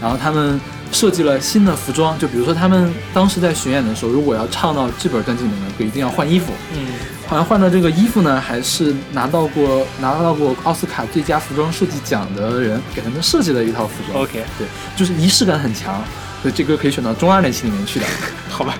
[0.00, 0.60] 然后他们
[0.92, 6.52] 设计了新的服装，就比如说他们当时在巡演的时候，如果要唱到这本专辑里面的歌，一定要换衣服。
[6.74, 6.86] 嗯，
[7.26, 14.22] 好像换的这个衣服呢，还是拿到过拿到过奥斯卡最佳服装设计奖的人给他们设计的一套服装。
[14.22, 14.66] OK 对，
[14.96, 16.02] 就是仪式感很强，
[16.42, 18.06] 所以这歌可以选到中二那期里面去的。
[18.50, 18.76] 好吧。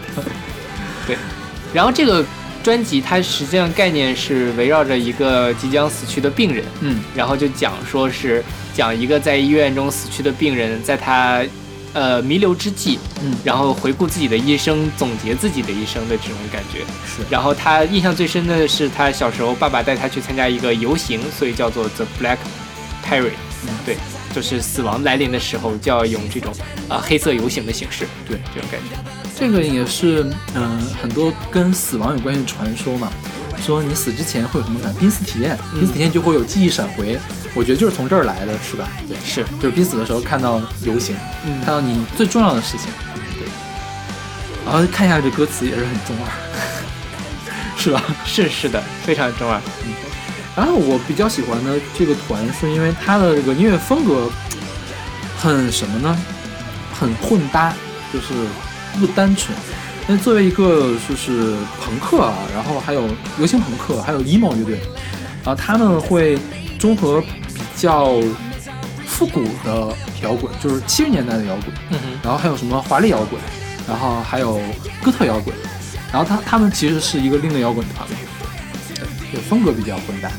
[1.07, 1.17] 对，
[1.73, 2.25] 然后这个
[2.65, 8.43] 专辑它实际上概念是围绕着一个即将死去的病人，嗯然后就讲说是
[8.75, 11.45] 讲一个在医院中死去的病人，在他
[11.93, 16.79] 呃弥留之际，嗯然后回顾自己的一生，总结自己的一生的这种感觉。
[17.07, 22.39] 是然后他印象最深的是他小时候爸爸带他去参加一个游行，所以叫做 The Black
[23.07, 23.33] Parade。
[23.67, 23.97] 嗯对，
[24.35, 26.51] 就是死亡来临的时候就要用这种
[26.89, 29.24] 啊、黑色游行的形式，对这种感觉。
[29.37, 30.24] 这个也是
[30.55, 33.11] 嗯、很多跟死亡有关系的传说嘛，
[33.61, 37.18] 说你死之前会有什么感濒死体验，濒死体验就会有记忆闪回。
[37.55, 38.89] 我觉得就是从这儿来的，是吧？
[39.09, 41.14] 对，是，就是濒死的时候看到游行，
[41.47, 42.89] 嗯看到你最重要的事情。
[43.39, 43.47] 对，
[44.64, 46.30] 然后看一下这歌词也是很中二，
[47.76, 48.03] 是吧？
[48.24, 49.61] 是是的，非常中二。
[49.85, 49.93] 嗯
[50.57, 54.30] 然后我比较喜欢的这个团，是因为它的这个音乐风格
[55.37, 56.16] 很什么呢？
[56.97, 57.74] 很混搭，
[58.12, 58.28] 就是
[58.99, 59.57] 不单纯。
[60.07, 64.79] 那作为一个就是朋克啊，然后还有流行朋克，还有 emo 乐队，
[65.43, 66.39] 然后他们会
[66.79, 67.27] 综合比
[67.77, 68.21] 较
[69.07, 73.41] 复古的摇滚，就是七十年代的摇滚，嗯哼，然后还有什么华丽摇滚，
[73.89, 74.61] 然后还有
[75.03, 75.55] 哥特摇滚，
[76.13, 78.07] 然后他他们其实是一个另类摇滚团，
[79.33, 80.31] 对，风格比较混搭。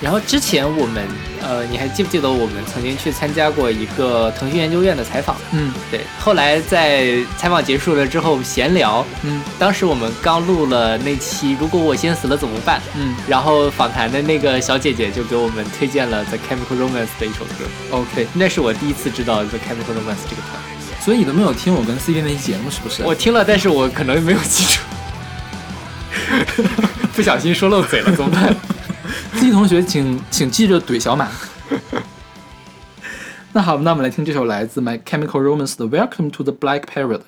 [0.00, 1.06] 然后之前我们
[1.42, 5.36] 呃，你还记不记得我们曾经去参加过一个腾讯研究院的采访？
[5.52, 17.64] 嗯对，后来在采访结束了之后闲聊，嗯当时我们刚录了那期《如果我先死了怎么办》，嗯然后访谈的那个小姐姐就给我们推荐了 The Chemical Romance 的一首歌。
[17.90, 20.60] ，OK，那是我第一次知道 The Chemical Romance 这个团，
[21.04, 23.02] 所以你都没有听我跟 C D 那期节目是不是？
[23.02, 24.80] 我听了，但是我可能没有记住，
[27.14, 28.56] 不小心说漏嘴了，怎么办？
[29.33, 31.29] C D 同学请请记着怼小马。
[33.53, 37.19] 那好，那我们来听这首来自 My Chemical Romance 的《Welcome to the Black Parade》。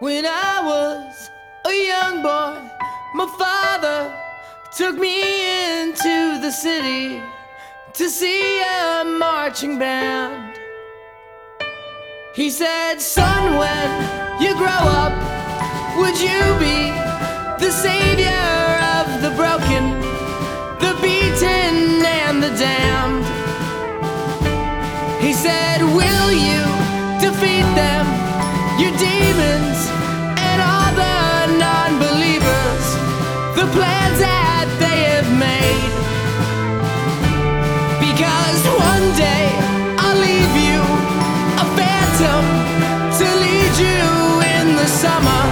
[0.00, 1.30] When I was
[1.64, 2.58] a young boy,
[3.14, 4.10] my father
[4.76, 5.22] took me
[5.80, 7.22] into the city
[7.93, 10.57] to see a marching band.
[12.33, 15.13] He said, Son, when you grow up,
[15.97, 16.91] would you be
[17.63, 18.45] the savior
[18.97, 19.99] of the broken,
[20.79, 23.25] the beaten, and the damned?
[25.23, 26.61] He said, Will you
[27.19, 28.05] defeat them,
[28.79, 29.79] your demons,
[30.47, 32.85] and all the non believers,
[33.55, 35.98] the plans that they have made?
[44.99, 45.43] Summer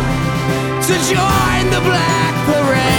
[0.82, 2.98] to join the black parade.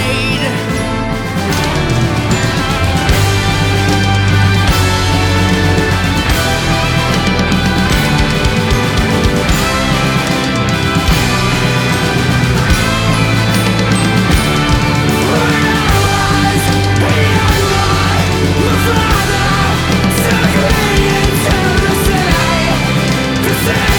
[23.69, 23.98] Son,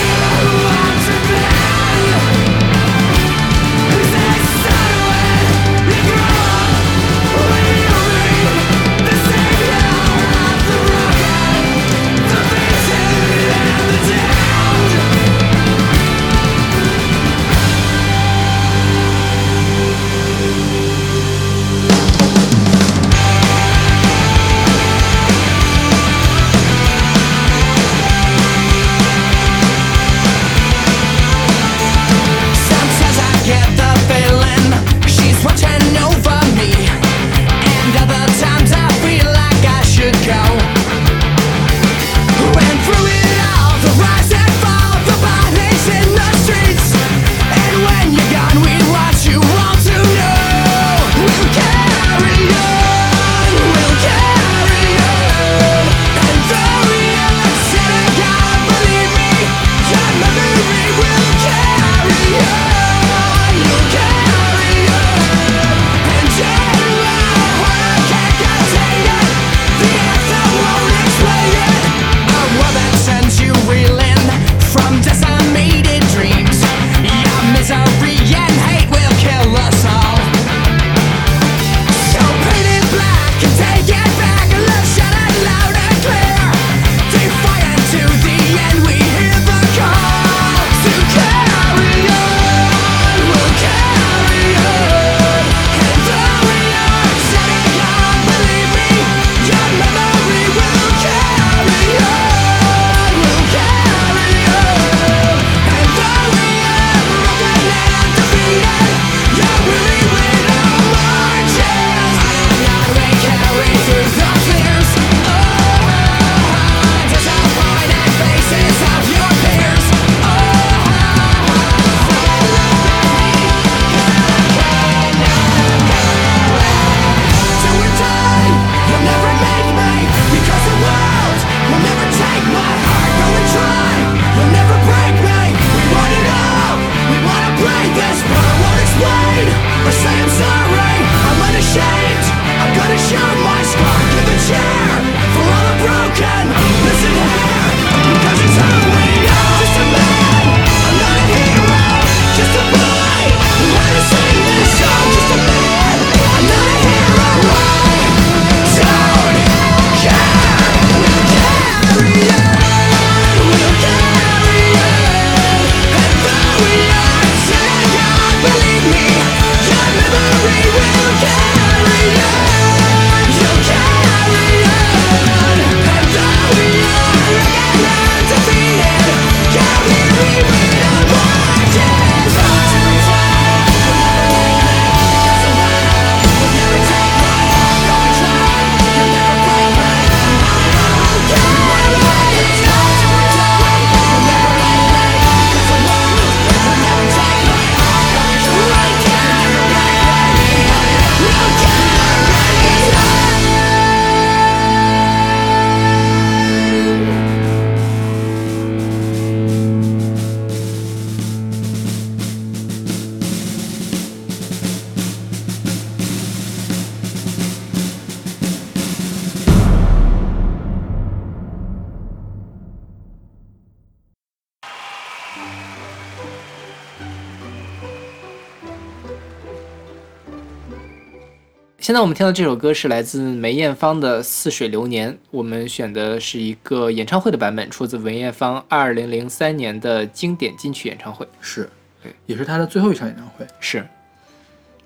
[231.91, 241.27] 现在我们听到这首歌是来自梅艳芳的《似水流年》，我们选的是一个演唱会的版本，出自梅艳芳二零零三年的经典金曲演唱会。
[241.41, 241.69] 是
[242.01, 243.45] 对，也是她的最后一场演唱会。
[243.59, 243.85] 是，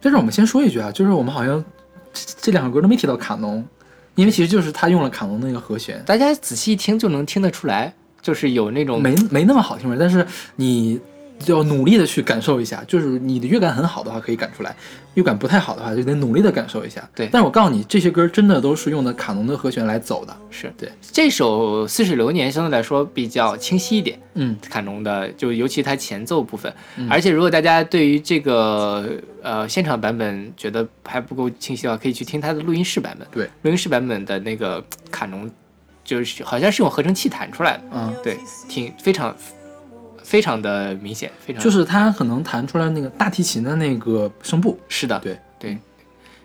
[0.00, 1.62] 但是我们先说一句啊，就是我们好像
[2.14, 3.62] 这这两首歌都没提到卡农，
[4.14, 7.92] 因为其实就是他用了卡农的那个和弦，大家仔细一听就能听得出来，
[8.22, 10.26] 就是有那种没没那么好听味儿，但是
[10.56, 11.02] 你就
[11.46, 14.74] 要努力的去感受一下，就是你的乐感很好的话可以感出来，
[15.14, 17.06] 乐感不太好的话就得努力的感受一下。
[17.14, 17.28] 对。
[17.30, 20.36] 但是我告诉你，这些歌真的都是用的卡农的和弦来走的。
[20.50, 20.72] 是。
[20.78, 20.88] 对。
[21.02, 26.72] 这首《似水流年》相对来说比较清晰一点，嗯，卡农的，就尤其它前奏部分。
[27.10, 29.08] 而且如果大家对于这个
[29.42, 33.26] 呃现场版本觉得还不够清晰的话，可以去听它的录音室版本。
[33.30, 35.50] 对，录音室版本的那个卡农，
[36.04, 39.34] 就是好像是用合成器弹出来的，嗯，对，挺非常
[40.24, 44.76] 非常的明显，非常就是他可能弹出来那个大提琴的那个声部。
[44.88, 45.78] 是的，对对。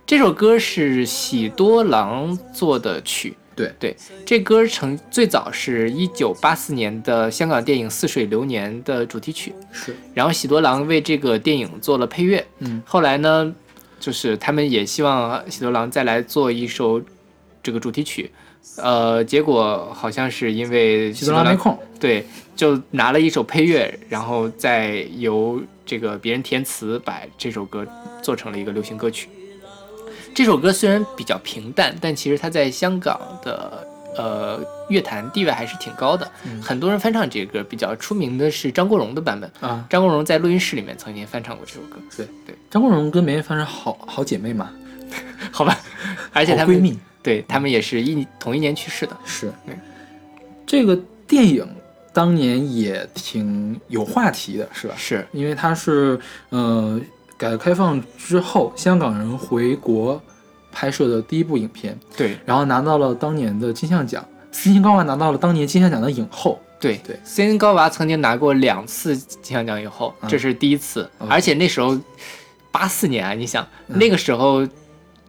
[0.06, 13.54] 这首歌是喜多郎做的曲，对对，这歌成最早是一九八四年的香港电影《似水流年》的主题曲，是，然后喜多郎为这个电影做了配乐，嗯，后来呢，
[14.00, 17.00] 就是他们也希望喜多郎再来做一首
[17.62, 18.32] 这个主题曲，
[18.78, 21.78] 呃，结果好像是因为喜多郎没空。
[22.00, 22.26] 对，
[22.60, 27.88] 就拿了一首配乐，然后再由这个别人填词，把这首歌
[28.22, 29.30] 做成了一个流行歌曲。
[30.36, 33.88] 这首歌虽然比较平淡，但其实它在香港的
[34.18, 36.30] 呃乐坛地位还是挺高的，
[36.62, 37.64] 很多人翻唱这个歌。
[37.64, 42.26] 比较出名的是张国荣的版本，啊，张国荣在录音室里面曾经翻唱过这首歌，对。
[42.46, 44.70] 对，张国荣跟梅艳芳是好好姐妹嘛，
[45.50, 45.80] 好吧，
[46.34, 47.00] 而且她们闺蜜。
[47.24, 49.50] 对她们也是一同一年去世的，是。
[49.66, 49.78] 对。
[50.68, 51.66] 这个电影
[52.14, 54.94] 当年也挺有话题的，是吧？
[54.98, 55.26] 是。
[55.32, 57.00] 因为它是呃
[57.38, 60.22] 改革开放之后香港人回国
[60.72, 62.38] 拍摄的第一部影片，对。
[62.46, 66.60] 然后拿到了当年的金像奖，斯琴高娃拿到了当年金像奖的影后。
[66.80, 67.00] 对。
[67.06, 67.20] 对。
[67.24, 71.98] 斯琴高娃曾经拿过两次金像奖影后，嗯这是第一次而且那时候
[72.72, 73.98] 八四年啊，你想、嗯。
[73.98, 74.68] 那个时候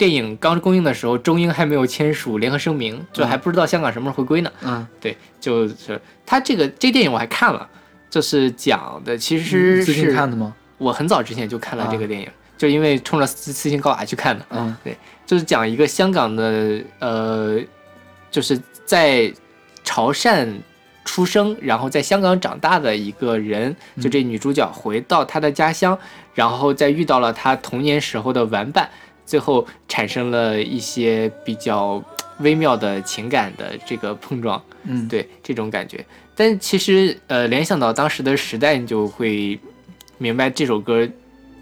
[0.01, 4.51] 电影刚公映的时候，中英还没有签署联合声明，就还不知道香港什么时候回归呢。
[4.63, 7.69] 嗯，对，就是他这个这电影我还看了，
[8.09, 10.55] 就是讲的其实你最近是看的吗？
[10.79, 14.47] 我很早之前就看了这个啊电影，就因为冲着斯斯琴高娃去看的。
[14.49, 14.97] 嗯对
[15.27, 17.61] 就是讲一个香港的呃，
[18.31, 19.31] 就是在
[19.85, 20.49] 潮汕
[21.05, 25.99] 出生，然后在香港长大的一个人，就这女主角回到她的家乡，
[26.35, 28.89] 然后再遇到了她童年时候的玩伴，
[29.31, 32.03] 最后产生了一些比较
[32.41, 34.61] 微妙的情感的这个碰撞。
[34.83, 36.05] 嗯，对这种感觉。
[36.35, 39.57] 但其实呃，联想到当时的时代，你就会
[40.19, 41.09] 明白这首歌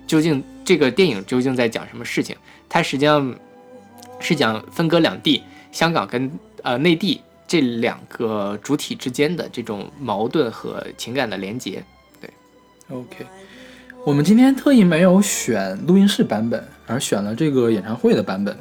[0.07, 2.35] 究竟这个电影究竟在讲什么事情。
[2.71, 3.35] 它实际上
[4.19, 6.31] 是讲分隔两地，香港跟
[6.63, 11.85] 呃内地这两个主体之间的这种矛盾和情感的连结。
[12.91, 13.27] OK，
[14.09, 18.57] 我们今天特意没有选录音室版本，而选了这个演唱会的版本，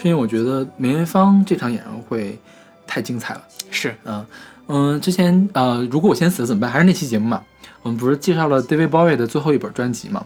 [0.00, 2.38] 是因为我觉得梅艳芳这场演唱会
[2.86, 3.42] 太精彩了。
[3.68, 4.24] 是，嗯
[4.68, 6.70] 嗯，之前呃，如果我先死了怎么办？
[6.70, 7.42] 还是那期节目嘛，
[7.82, 10.24] 我们不是介绍了 David Bowie 的最后一本专辑嘛？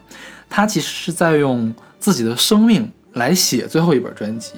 [0.51, 4.53] 他其实是在用自己的生命来写最后一本专辑。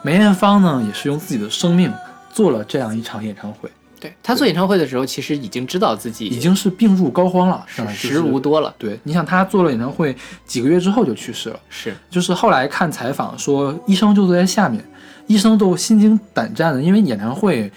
[0.00, 1.92] 梅艳芳呢，也是用自己的生命
[2.32, 3.70] 做了这样一场演唱会，
[4.02, 7.92] 对他做演唱会的时候，其实已经知道自己已经是病入膏肓了，是吧？
[7.92, 8.74] 时日无多了。
[8.76, 14.84] 对，你想他做了演唱会几个月之后就去世了，是，就是后来看采访说，医生就坐在下面，
[15.28, 17.70] 医生都心惊胆战的，因为演唱会，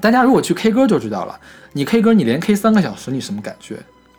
[0.00, 1.36] 大家如果去 K 歌就知道了，
[1.72, 3.76] 你 K 歌你连 K 三个小时，你什么感觉？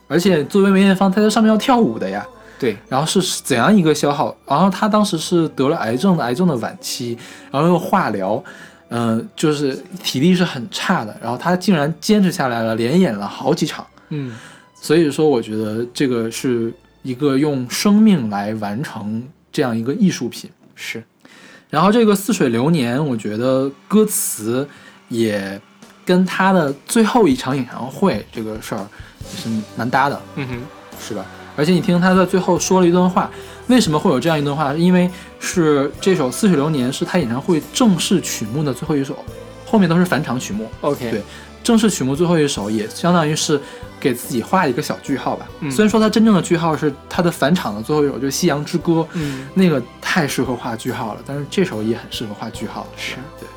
[0.10, 2.24] 而且作为梅艳芳，她在上面要跳舞的呀，
[2.60, 4.36] 对，然后是怎样一个消耗？
[4.46, 7.18] 然后她当时是得了癌症的，癌症的晚期，
[7.50, 8.44] 然后又化疗，
[8.96, 13.84] 嗯、就是体力是很差的，然后他竟然坚持下来了，连演了好几场。
[14.10, 14.38] 嗯，
[14.76, 16.72] 所以说，我觉得这个是
[17.02, 20.48] 一个用生命来完成这样一个艺术品。
[20.76, 21.04] 是，
[21.72, 24.68] 然后这个《似水流年》，我觉得歌词
[25.10, 25.60] 也
[26.06, 28.88] 跟他的最后一场演唱会这个事儿
[29.32, 30.62] 也是蛮搭的，嗯哼，
[31.00, 31.26] 是吧？
[31.56, 33.30] 而且你听他在最后说了一段话，
[33.68, 34.74] 为什么会有这样一段话？
[34.74, 39.18] 因为是这首《似水流年》是他演唱会正式曲目的最后一首，
[39.66, 40.70] 后面都是返场曲目。
[40.82, 41.22] OK，对
[41.64, 43.60] 正式曲目最后一首也相当于是
[44.00, 45.48] 给自己画一个小句号吧。
[45.62, 52.86] 嗯虽然说他真正的句号是他的返场的最后一首，就是《夕阳之歌》，嗯，那个太适合画句号了，但是这首也很适合画句号。
[52.98, 53.48] 是对，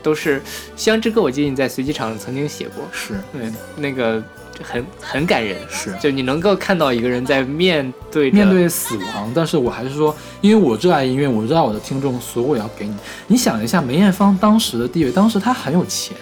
[0.00, 0.38] 都是
[0.76, 4.22] 《夕阳之歌》，我记得你在随机场曾经写过，是对，那个
[4.62, 12.94] 很很感人，是就你能够看到一个人在面对面对死亡，但是我还是说，因为我热爱音乐，我热爱我的听众，所以我要给你。
[13.26, 16.16] 你想一下梅艳芳当时的地位，当时她很有钱，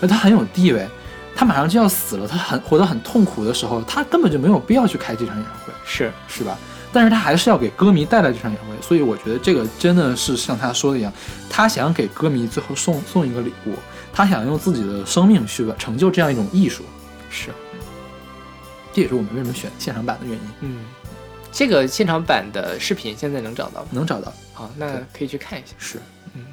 [0.00, 0.86] 而她很有地位，
[1.34, 6.56] 她马上就要死了，她很活得很痛苦的时候，她根本就没有必要去开这场演唱会，是是吧？
[6.92, 11.12] 但是她还是要给歌迷带来这场演唱会，所以我觉得这个真的是像她说的一样，
[11.50, 13.74] 她想给歌迷最后送送一个礼物，
[14.12, 16.84] 她想用自己的生命去成就这样一种艺术，
[17.30, 17.48] 是，
[18.94, 20.40] 这也是我们为什么选现场版的原因。
[20.60, 20.84] 嗯，
[21.50, 23.88] 这个现场版的视频现在能找到吗？
[23.90, 25.74] 能找到好，那可以去看一下。
[25.76, 25.98] 是，
[26.34, 26.46] 嗯，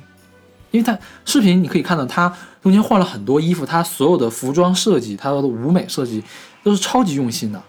[0.72, 6.24] 因为它视频你可以看到他中间换了很多衣服，他所有的服装设计，他的舞美设计
[6.64, 7.62] 都是超级用心的。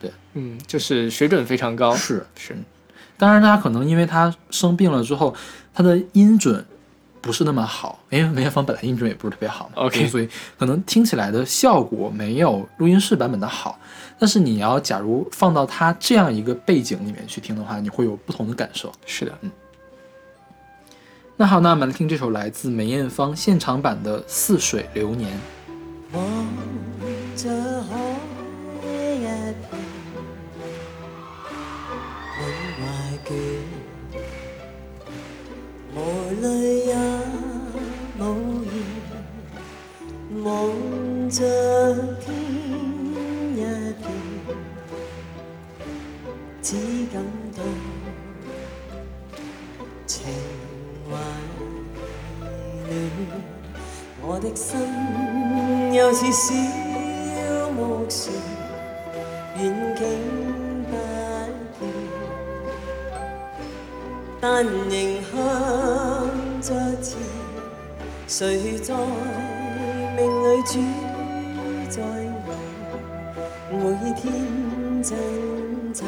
[0.00, 1.94] 对嗯，就是水准非常高。
[1.94, 2.56] 是是，
[3.16, 5.32] 当然他可能因为他生病了之后，
[5.72, 6.66] 他的音准
[7.20, 13.78] 不是那么好，因为梅艳芳本来音准也不是特别好嘛 OK 所以可能听起来的效果没有录音室版本的好。
[14.18, 18.92] 但是你要假如放到他这样一个背景里面去听的话，你会有不同的感受。
[19.06, 19.50] 是的，嗯
[21.36, 25.32] 那好，那我们来听这首来自梅艳芳现场版的《似水流年》。
[26.12, 26.22] 望
[27.34, 27.48] 着
[27.84, 27.96] 海
[28.82, 28.84] 一
[29.20, 29.54] 片，
[32.36, 32.42] 滿
[32.76, 32.82] 懷
[33.24, 33.32] 倦，
[35.94, 35.96] 無
[36.42, 36.89] 淚
[40.50, 41.38] 望着
[42.18, 42.34] 天
[43.54, 43.62] 一
[43.94, 44.02] 片，
[46.60, 46.74] 只
[47.12, 47.22] 感
[47.56, 47.62] 到
[50.06, 50.26] 情
[51.08, 51.12] 懷
[52.88, 52.90] 亂。
[54.22, 54.76] 我的心
[55.94, 58.34] 又似小木船，
[59.56, 59.60] 遠
[59.96, 60.02] 景
[60.90, 60.92] 不
[61.78, 61.80] 變，
[64.40, 64.90] 但仍
[65.30, 65.32] 向
[66.60, 66.66] 着
[67.00, 67.08] 前。
[68.26, 68.94] 谁在
[70.20, 70.72] 命裏主
[71.88, 72.02] 宰
[72.44, 72.52] 我？
[73.72, 73.78] 每
[74.20, 74.28] 天
[75.02, 75.14] 掙
[75.94, 76.04] 扎，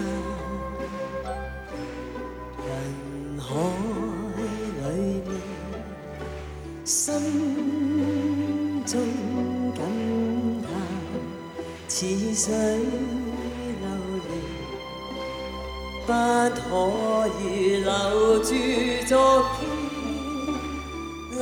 [2.66, 2.68] 人
[3.40, 3.48] 海
[4.82, 4.84] 裏
[5.22, 5.32] 面。
[6.84, 9.00] 心中
[9.74, 9.80] 感
[10.60, 10.62] 叹，
[11.88, 12.04] 似
[12.34, 12.52] 水
[13.80, 13.86] 流
[14.28, 14.30] 年，
[16.06, 16.12] 不
[16.60, 16.62] 可
[17.40, 17.42] 以
[17.78, 17.90] 留
[18.40, 18.52] 住
[19.06, 19.16] 昨
[19.56, 19.58] 天，
[21.38, 21.40] 留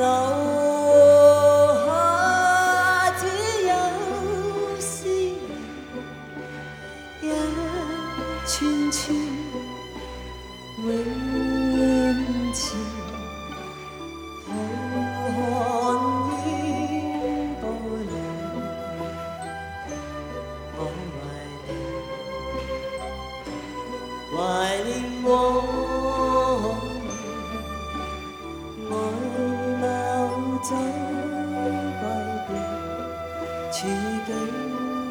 [33.72, 33.86] 处
[34.26, 34.34] 境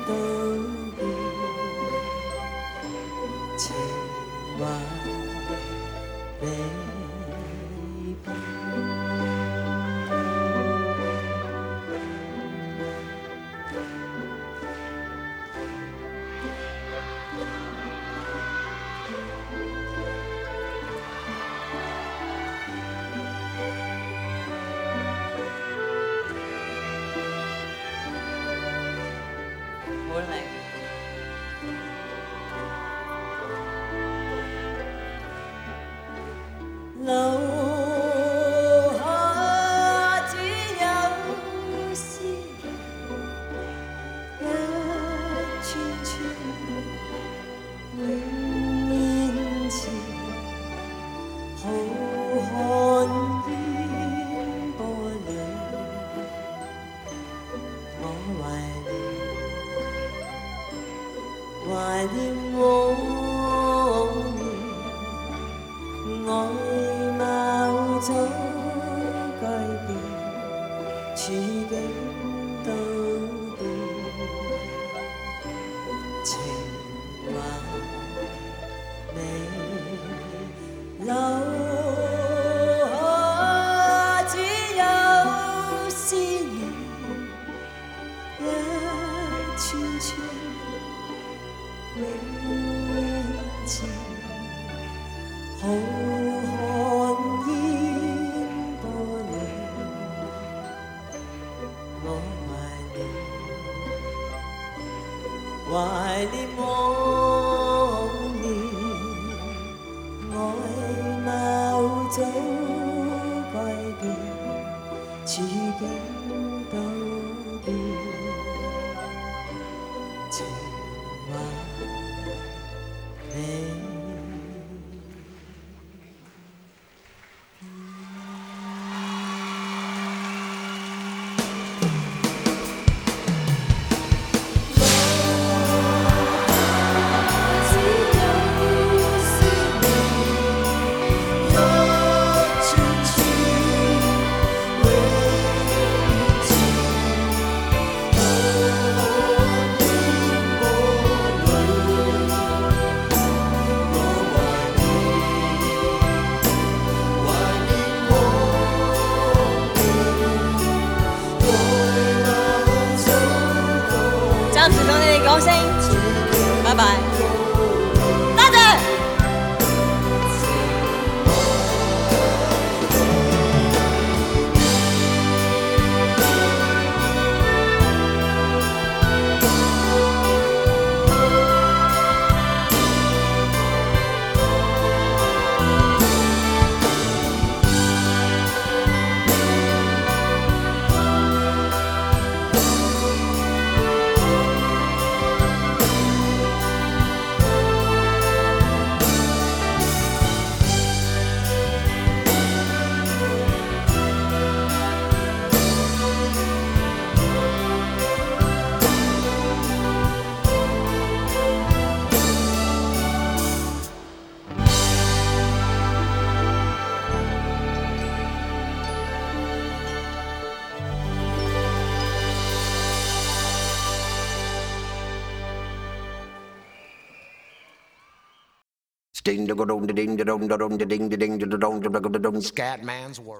[0.06, 0.14] 都
[0.98, 1.08] 变，
[3.58, 3.74] 情
[4.60, 4.68] 话
[6.42, 6.99] 变。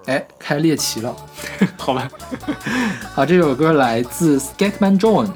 [0.06, 1.14] 哎，开猎奇了。
[1.76, 2.08] 好吧，
[3.14, 5.28] 好，这首歌来自 Scatman John，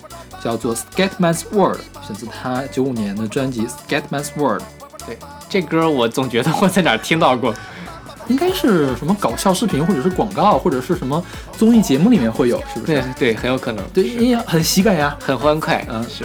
[0.43, 4.63] 叫做 Scatman's World，选自他九五年的专辑 Scatman's World。
[5.07, 5.19] 对
[5.49, 7.55] 这歌我总觉得我在哪儿听到过。
[8.27, 11.23] 应该是什么搞笑视频，或者是广告，或者是什么
[11.59, 12.95] 综艺节目里面会有，是不是？
[12.95, 13.85] 对对，很有可能。
[13.93, 15.15] 对，因为很喜感呀。
[15.21, 15.87] 很欢快。
[15.91, 16.25] 嗯是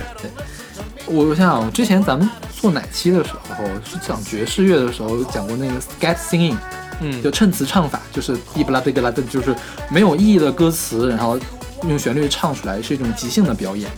[1.10, 6.56] 我我想想，之前咱们做哪期的时候是讲爵士乐的时候讲过那个 scat singing，
[7.02, 7.22] 嗯。
[7.24, 9.56] 就衬词唱法，就是滴不拉滴不拉的，就是
[9.90, 11.40] 没有意义的歌词，然后
[11.84, 13.90] 用旋律唱出来，是一种即兴的表演。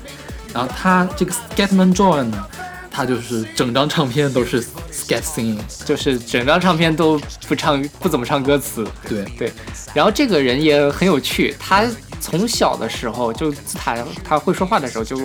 [0.54, 2.48] 然后他这个 Scatman John 呢，
[2.90, 8.88] 他就是整张唱片都是 scat singing，就是整张唱片都不唱不怎么唱歌词。
[9.08, 9.26] 对。
[9.38, 9.52] 对，
[9.94, 11.86] 然后这个人也很有趣，他
[12.22, 15.18] 从小的时候就自他他会说话的时候就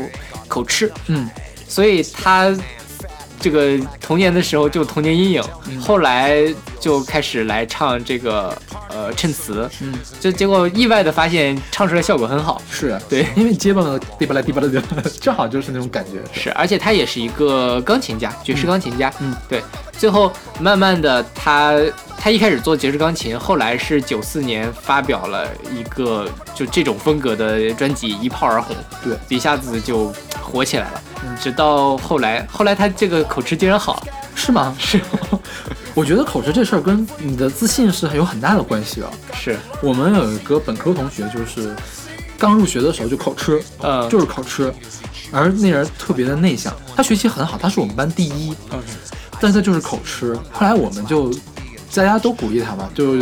[0.49, 1.29] 口吃，嗯，
[1.69, 2.55] 所以他
[3.39, 5.43] 这个童年的时候就童年阴影，
[5.81, 6.43] 后来
[6.87, 8.57] 就开始来唱这个
[8.91, 16.23] 呃衬词，嗯，就结果意外的发现唱出来效果很好，是啊对因为结巴了滴吧啦滴吧啦滴吧啦， 正好就是那种感觉。
[16.33, 19.13] 是，而且他也是一个钢琴家，爵士钢琴家。
[19.19, 19.61] 嗯对。
[19.99, 21.75] 最后慢慢的，他
[22.17, 31.03] 他一开始做爵士钢琴，后来是九四年发表了一个就这种风格的专辑，一炮而红，对，一下子就火起来了。
[31.25, 34.07] 嗯直到后来，后来他这个口吃竟然好了。
[34.37, 34.77] 是吗？
[34.79, 35.01] 是。
[35.93, 39.11] 我觉得口吃这事儿跟你的自信是很有很大的关系的。
[39.33, 41.75] 是，我们有一个本科同学，就是
[42.39, 44.71] 刚入学的时候就口吃，呃就是口吃，
[45.33, 48.55] 而那人特别的内向，他学习很好，他是我们班第一，
[49.41, 50.35] 但是他就是口吃。
[50.53, 51.33] 后来我们就
[51.95, 53.17] 大家都鼓励他嘛，就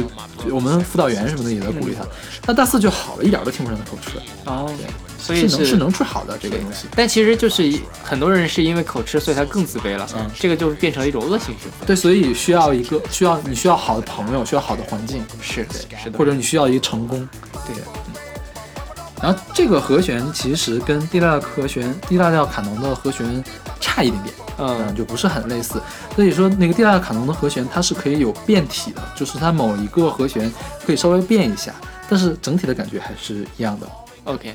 [0.51, 2.05] 我们辅导员什么的也在鼓励他。
[2.43, 4.69] 他大四就好了，一点都听不上他口吃，哦，
[5.25, 6.87] 所以是能是能治好的这个东西。
[6.95, 10.07] 但其实就是很多人是因为口吃，所以他更自卑了。
[10.17, 11.87] 嗯这个就变成了一种恶性循环。
[11.87, 17.27] 对，所以需要一个需要你需要好的朋友，需要好的环境，是是的，或者你需要一个成功。
[17.67, 17.83] 对的。
[19.23, 23.43] 然后这个和弦其实跟 D 大调和弦、D 大调卡农的和弦
[23.81, 25.81] 差一点点，嗯就不是很类似。
[26.15, 30.53] 所以说那个 D 大调卡农的和弦它是可以有变体的，就是它某一个和弦
[30.85, 31.73] 可以稍微变一下，
[32.07, 33.89] 但是整体的感觉还是一样的。
[34.25, 34.55] OK，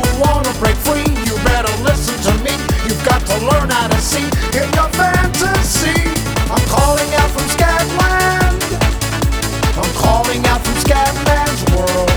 [3.39, 4.27] Learn how to see
[4.59, 6.03] in your fantasy.
[6.51, 8.59] I'm calling out from Scatland.
[9.79, 12.11] I'm calling out from Scatman's world.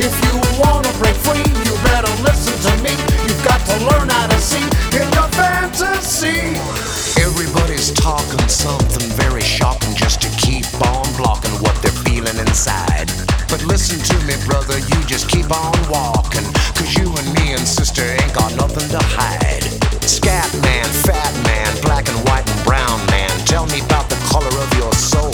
[0.00, 2.96] If you wanna break free, you better listen to me.
[3.28, 4.64] You've got to learn how to see
[4.96, 6.56] in your fantasy.
[7.20, 13.12] Everybody's talking something very shocking just to keep on blocking what they're feeling inside.
[13.48, 16.48] But listen to me, brother, you just keep on walking.
[16.74, 19.83] Cause you and me and sister ain't got nothing to hide.
[20.06, 24.52] Scat man, fat man, black and white and brown man, tell me about the color
[24.60, 25.32] of your soul.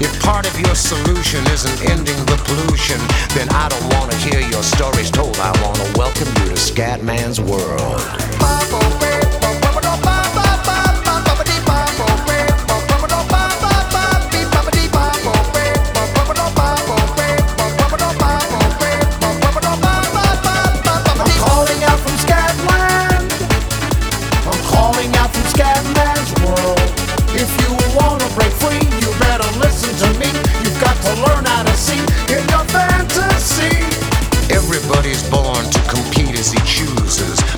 [0.00, 2.98] If part of your solution isn't ending the pollution,
[3.36, 5.36] then I don't wanna hear your stories told.
[5.36, 8.00] I wanna welcome you to Scatman's world.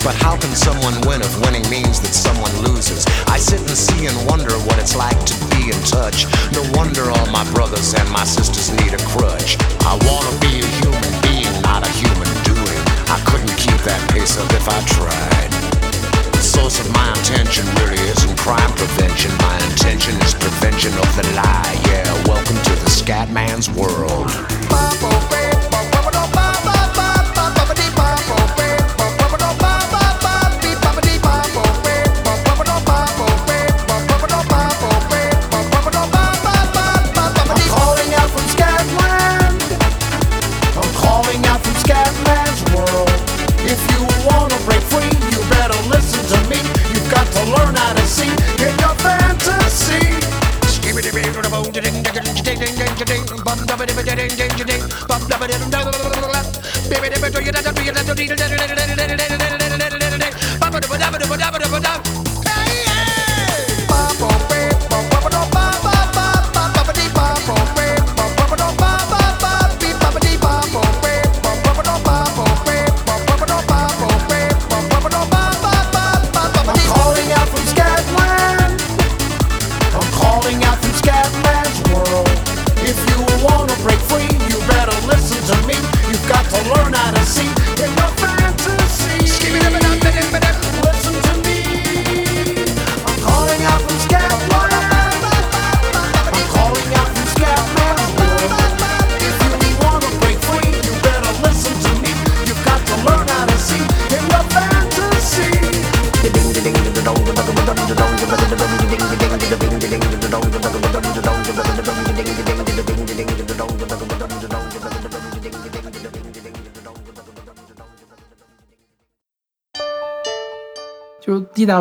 [0.05, 3.09] But how can someone win if winning means that someone loses?
[3.25, 6.29] I sit and see and wonder what it's like to be in touch.
[6.53, 9.57] No wonder all my brothers and my sisters need a crutch.
[9.81, 12.81] I wanna be a human being, not a human doing.
[13.09, 15.51] I couldn't keep that pace up if I tried.
[16.37, 19.33] The source of my intention really isn't crime prevention.
[19.41, 21.81] My intention is prevention of the lie.
[21.89, 24.29] Yeah, welcome to the scat man's world.
[24.69, 24.93] I'm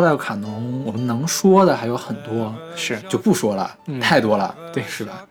[0.00, 5.26] D W 卡农，我们能说的还有很多，是就不说了，嗯太多了，对是吧？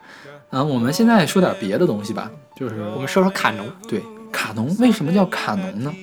[0.51, 4.01] 嗯，我们现在说点别的东西吧，就是我们说说卡农，对
[4.31, 5.93] 卡农为什么叫卡农呢？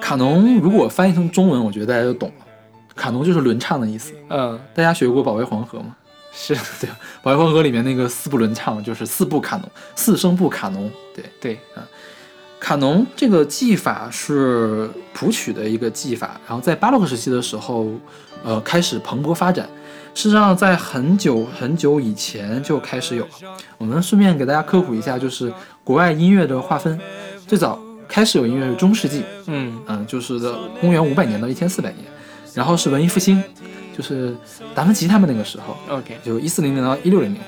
[0.00, 2.46] 卡农如果翻译成中文，我觉得大家就懂了，
[2.94, 4.14] 卡农就是轮唱的意思。
[4.28, 5.96] 嗯，大家学过《保卫黄河》吗？
[6.32, 6.88] 是 对，
[7.22, 10.90] 《保卫黄河》里面那个四部轮唱就是四部卡农，四声部卡农。
[11.12, 11.58] 对，对，
[12.70, 17.88] 卡农这个技法是谱曲的一个技法，然后在巴洛克时期的时候，
[18.44, 19.68] 呃，开始蓬勃发展。
[20.14, 23.30] 事实上，在很久很久以前就开始有了。
[23.76, 25.52] 我们顺便给大家科普一下，就是
[25.82, 26.96] 国外音乐的划分，
[27.44, 32.04] 最早开始有音乐是中世纪，嗯嗯，就是的公元五百年到一千四百年，
[32.54, 33.42] 然后是文艺复兴，
[33.98, 34.32] 就是
[34.76, 37.40] 达芬奇他们那个时候，，OK，就一四零零到一六零零。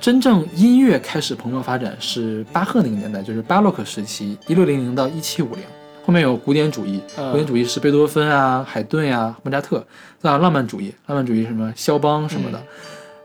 [0.00, 5.62] 真正音乐开始蓬勃发展是巴赫那个年代，就是巴洛克时期，一六零零到一七五零。
[6.06, 9.86] 后面有古典主义，嗯古典主义是贝多芬啊、海顿呀、莫扎特。
[10.18, 12.60] 再有浪漫主义，浪漫主义什么肖邦什么的。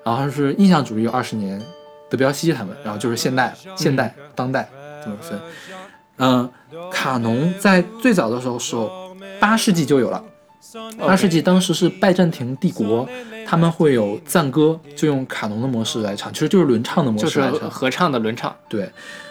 [0.04, 1.62] 然后是印象主义有二十年，
[2.10, 4.70] 德彪西他们，然后就是现代、现代、当代
[5.04, 5.40] 这么分。
[6.18, 6.50] 嗯、
[6.92, 8.76] 卡农在最早的时候是
[9.40, 10.22] 八世纪就有了。
[10.98, 13.08] 八世纪当时是拜占庭帝国，
[13.46, 17.70] 他们会有赞歌，就用卡农的模式来唱，其实就是轮唱的模就是式来唱。
[17.70, 18.90] 合唱的轮唱，对，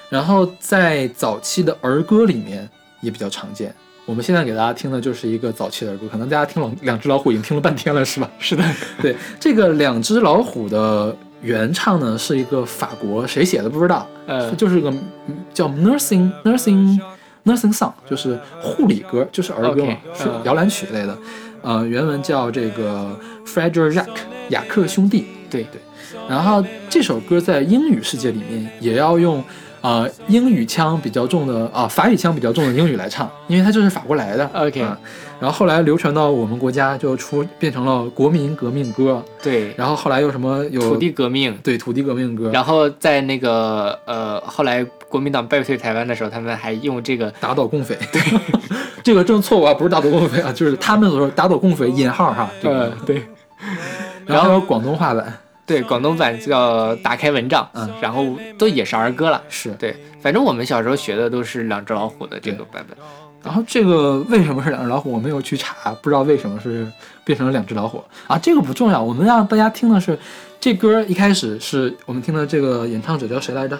[0.09, 2.68] 然后在早期的儿歌里面
[3.01, 3.74] 也比较常见。
[4.07, 8.30] 我们现在给大家听的就是一个早期的儿歌，可能大家听两两只老虎已经听了半天了，是吧？
[8.39, 8.62] 是的，
[9.01, 14.91] 对，这个两只老虎的原唱呢是一个法国谁写的不知道，呃，就是个
[15.26, 16.99] 嗯叫 nursing nursing
[17.45, 21.16] nursing song，就是护理歌，就是儿歌嘛 OK，是嗯摇篮曲类的。
[21.62, 24.05] 呃，原文叫这个 Frederick
[24.51, 25.26] 雅克兄弟。
[25.51, 25.80] 对对，
[26.28, 29.42] 然后这首歌在英语世界里面也要用
[29.80, 34.45] 呃英语腔比较重的啊、法语腔比较重的英语来唱， 因为它就是法国来的。
[34.53, 34.99] OK 啊
[35.40, 39.22] 然后后来流传到我们国家，就出变成了国民革命歌。
[39.42, 44.84] 对，然后后来又什么有土地革命，对土地革命歌，然后在那个呃后来
[45.14, 47.96] 国民党败退台湾的时候，他们还用这个打倒共匪。
[48.10, 48.20] 对，
[49.00, 52.50] 这个正错误啊，不是打倒共匪啊，就是他们所说打倒共匪引号哈。
[52.60, 53.22] 这个呃对
[54.26, 55.32] 然后还有广东话版，
[55.64, 58.26] 对广东版叫打开蚊帐，嗯然后
[58.58, 59.40] 都也是儿歌了。
[59.48, 59.70] 是。
[59.78, 62.98] 对，反正我们小时候学的都是两只老虎的这个版本。
[63.44, 66.84] 然后这个为什么是两只老虎，我没有去查，不知道为什么是
[67.24, 68.36] 变成了两只老虎啊。
[68.36, 70.18] 这个不重要，我们让大家听的是
[70.58, 73.78] 这歌一开始是我们听的这个演唱者叫谁来着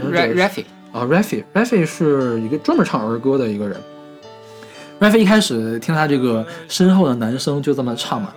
[0.00, 3.80] Ra- Raffi，啊，Raffi，Raffi 是一个专门唱儿歌的一个人。
[5.00, 8.32] Raffi 一开始听他这个身后的男声就这么唱嘛，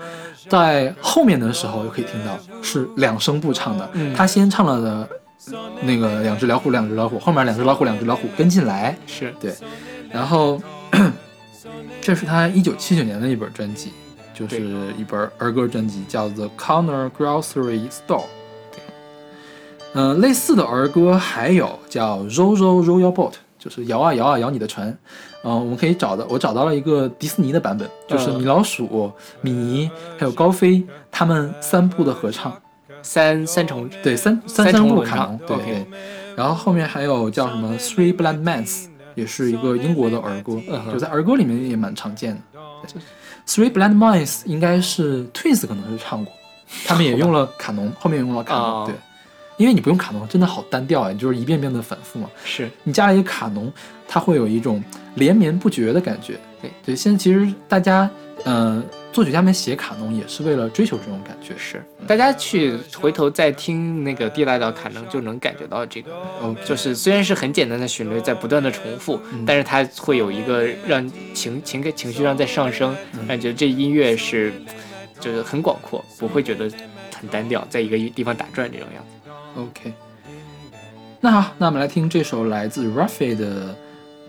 [0.47, 4.13] 在后面的时候就可以听到是两声部唱的，嗯。
[4.13, 5.09] 他先唱了的
[5.81, 9.33] 那个两只老虎，两只老虎，后面两只老虎，两只老虎跟进来，是。
[9.41, 9.53] 对，
[10.09, 10.61] 然后
[12.01, 13.91] 这是他一九七九年的一本专辑，
[14.33, 14.61] 就是
[14.97, 18.21] 一本儿歌专辑，叫做《Corner Grocery Store》。
[19.93, 24.87] 嗯、类似的儿歌还有叫《Row Row Row Your Boat》，就是摇啊摇啊摇你的船。
[25.43, 32.53] 嗯、我们可以找到，我找到了一个迪士尼的版本，就是嗯米老鼠、米妮还有高飞他们三部的合唱。
[33.01, 35.85] 三三重对，三三三三重唱部卡农，对。
[36.37, 38.65] 然后后面还有叫什么《Three Blind Mans》，
[39.13, 42.41] 也是一个英国的儿歌，嗯就在儿歌里面也蛮常见的。
[43.45, 46.33] Three Blind Mice 应该是 Twins 可能是唱过，
[46.85, 48.95] 他们也用了卡农，后面也用了卡农，哦对。
[49.57, 52.29] 因为你不用卡农，真的好单调啊，你就是一遍遍的反复嘛。
[52.43, 53.71] 是你加了一个卡农，
[54.07, 54.83] 它会有一种
[55.15, 56.39] 连绵不绝的感觉。
[56.61, 58.09] 对对，现在其实大家，
[58.45, 58.81] 呃，
[59.11, 61.53] 作曲家们写卡农也是为了追求这种感觉。
[61.57, 72.95] 是，大家去回头再听那个地大调卡农，就能感觉到这个，哦，就是虽然是很简单的旋律在不断的重复，嗯但是它会有一个让情情感情绪上在上升，
[73.27, 74.53] 感觉这音乐是
[75.19, 76.71] 就是很广阔，不会觉得
[77.13, 79.22] 很单调，在一个地方打转这种样子。
[79.55, 79.93] OK，
[81.21, 83.75] 那好，那我们来听这首来自 Raffi 的，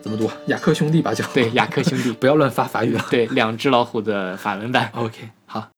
[0.02, 0.30] 怎么读？
[0.46, 3.04] 雅克兄弟吧，就对，雅克兄弟，不要乱发法语了。
[3.10, 4.90] 对，两只老虎的法文版。
[4.94, 5.68] OK，好。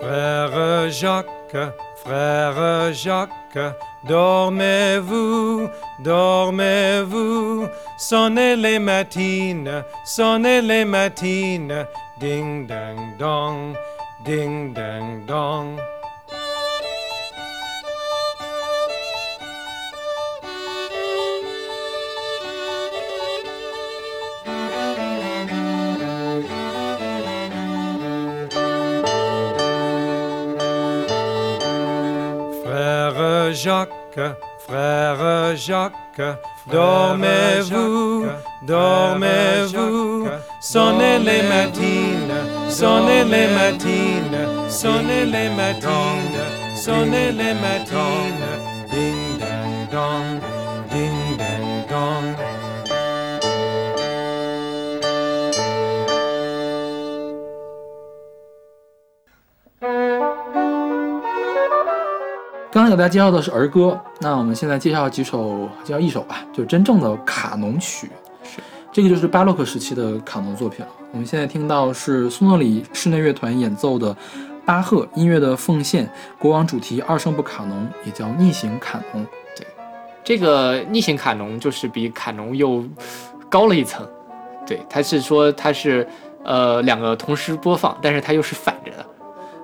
[0.00, 1.72] Frère Jacques,
[2.04, 3.74] frère Jacques,
[4.08, 5.70] dormez-vous,
[6.02, 11.86] dormez-vous, sonnez les matines, sonnez les matines,
[12.18, 13.76] ding ding dong,
[14.24, 15.78] ding ding dong.
[32.64, 33.90] Frère Jacques,
[34.66, 36.38] frère Jacques,
[36.70, 38.26] dormez-vous,
[38.62, 40.28] dormez-vous,
[40.60, 42.32] sonnez les matines,
[42.68, 44.01] sonnez les matines,
[44.72, 46.40] sonnez les matines,
[46.74, 48.42] sonnez les matines,
[48.90, 50.40] ding ding dong,
[50.90, 52.34] ding ding dong.
[62.72, 68.08] 刚才给大家介绍的是儿歌，那我们现在介绍几首，介绍一首吧，就是真正的卡农曲。
[68.42, 68.60] 是，
[68.90, 70.90] 这个就是巴洛克时期的卡农作品了。
[71.12, 74.16] 我们现在听到是苏诺里室内乐团演奏的
[74.64, 76.08] 巴赫音乐的奉献
[76.38, 79.24] 国王主题二声部卡农，也叫逆行卡农。
[79.56, 79.66] 对。
[80.24, 82.84] 这个逆行卡农就是比卡农又
[83.48, 84.06] 高了一层，
[84.66, 86.06] 对，它是说它是
[86.44, 89.04] 呃两个同时播放，但是它又是反着的，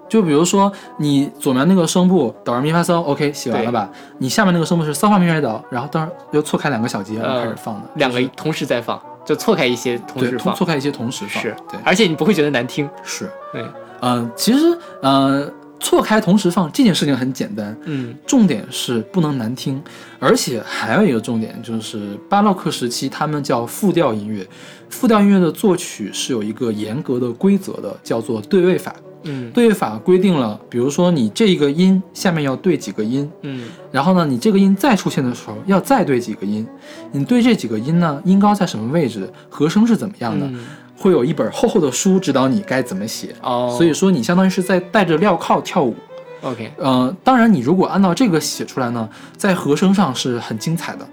[0.09, 3.89] 就比如说你左面那个声部哆来咪发嗦，OK 写完了吧？
[4.19, 11.55] 你下面那个声部是骚发咪来哆，然后当然又错开两个小节，然后开始放的，两个就是同时在放，就错开一些同时放，错开一些同时放，是。
[11.71, 13.65] 对，而且你不会觉得难听，是，对，
[14.01, 19.81] 嗯，其实呃错开同时放这件事情很简单，嗯，重点是不能难听，
[20.19, 24.47] 而且还有一个重点就是巴洛克时期他们叫复调音乐，
[24.91, 28.95] 复调音乐的作曲是有一个严格的规则的，叫做对位法。
[29.23, 29.51] 嗯。
[29.53, 33.69] 对位法规定了，比如说你这个音下面要对几个音，嗯。
[33.93, 36.67] 然后呢，你这个音再出现的时候要再对几个音，
[37.13, 40.59] 你对这几个音呢，音高在什么位置，和声是怎么样的，嗯
[40.99, 43.35] 会有一本厚厚的书指导你该怎么写。
[43.41, 45.95] 哦，所以说你相当于是在带着镣铐跳舞。
[46.43, 51.09] OK，呃，当然你如果按照这个写出来呢，在和声上是很精彩的。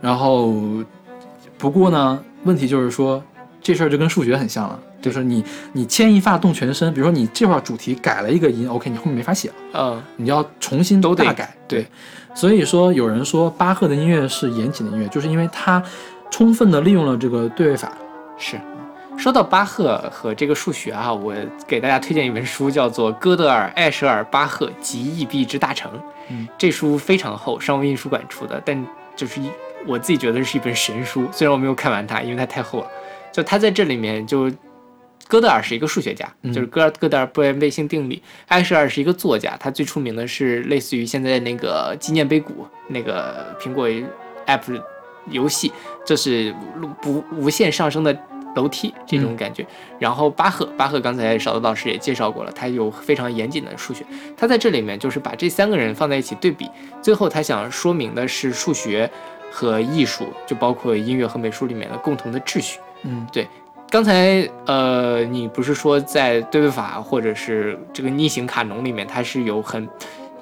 [0.00, 0.52] 然后，
[1.56, 3.22] 不过呢，问题就是说
[3.62, 5.42] 这事儿就跟数学很像了，就是你
[5.72, 9.54] 你牵一发动全身，比如说你这块主题改了一个音，OK，你后面没法写了。
[9.74, 11.56] 嗯你要重新都大改。
[11.66, 11.86] 对，
[12.34, 15.82] 所以说有人说巴赫的音乐是严谨的音乐，就是因为他
[16.30, 17.92] 充分的利用了这个对位法。
[18.36, 18.60] 是。
[19.16, 21.34] 说到巴赫和这个数学啊，我
[21.66, 25.90] 给大家推荐一本书，叫做《哥德尔、艾舍尔、巴赫及易币之大成》。
[26.28, 28.86] 嗯，这书非常厚，商务印书馆出的，但
[29.16, 29.50] 就是一
[29.86, 31.26] 我自己觉得是一本神书。
[31.32, 32.86] 虽然我没有看完它，因为它太厚了。
[33.32, 34.50] 就他在这里面就，
[35.28, 38.22] 哥德尔是一个数学家，嗯就是哥哥德尔不言卫星定理。
[38.46, 43.88] 艾舍尔是一个作家，他最出名的是类似于现在那个纪念碑谷那个苹果
[44.46, 44.80] app
[45.30, 45.72] 游戏，
[46.04, 46.54] 这是
[47.02, 48.16] 不无限上升的
[48.56, 49.64] 楼梯这种感觉。
[50.00, 54.04] 然后巴赫，巴赫刚才勺子老师也介绍过了，他有非常严谨的数学。
[54.36, 56.68] 他在这里面就是把这三个人放在一起对比，
[57.00, 59.08] 最后他想说明的是数学
[59.52, 62.80] 和艺术，就包括音乐和美术里面的共同的秩序。
[63.02, 63.46] 嗯，对
[63.88, 69.88] 刚才呃，你不是说在对位法或者是这个逆行卡农里面，它是有很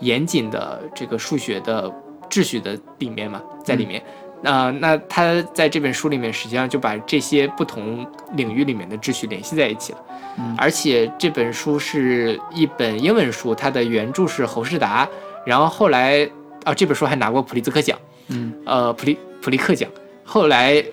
[0.01, 1.93] 严谨的这个数学的
[2.31, 4.03] 秩序的里面嘛，在里面。
[4.45, 9.99] 呃，那他在这本书里面，实际上就把这些不同领域里面的秩序联系在一起了。
[10.39, 15.09] 嗯而且这本书是一本英文书，它的原著是侯世达，
[15.47, 16.29] 然后后来
[16.65, 17.99] 啊，这本书还拿过普利兹克奖，
[18.29, 19.89] 嗯呃，普利普利克奖。
[20.25, 20.85] 后来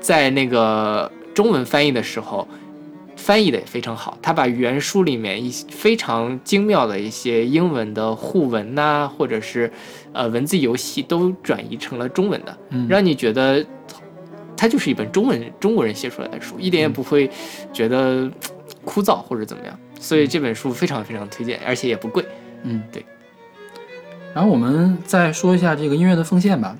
[0.00, 2.46] 在那个中文翻译的时候，
[3.20, 9.70] 翻译的也非常好，他把原书里面一些非常精妙的一些英文的互文呐、或者是
[10.12, 13.64] 呃文字游戏都转移成了中文的，嗯让你觉得
[14.56, 17.30] 它就是一本中文中国人写出来的书，一点也不会
[17.72, 18.30] 觉得
[18.84, 19.78] 枯燥或者怎么样。
[20.00, 22.24] 所以这本书非常非常推荐，而且也不贵。
[22.62, 23.04] 嗯，对。
[24.34, 26.76] 然后我们再说一下这个音乐的奉献吧。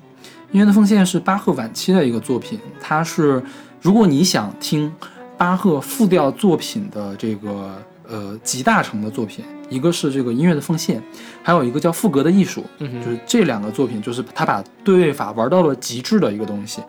[0.53, 3.43] 音乐的奉献是巴赫晚期的一个作品，它是
[3.81, 4.93] 如果你想听
[5.41, 11.03] 巴赫复调作品的这个呃集大成的作品，一个是这个音乐的奉献，
[11.43, 16.83] 还有一个叫赋格的艺术，嗯就是这两个作品，就是他把对位法玩到了极致的一个东西。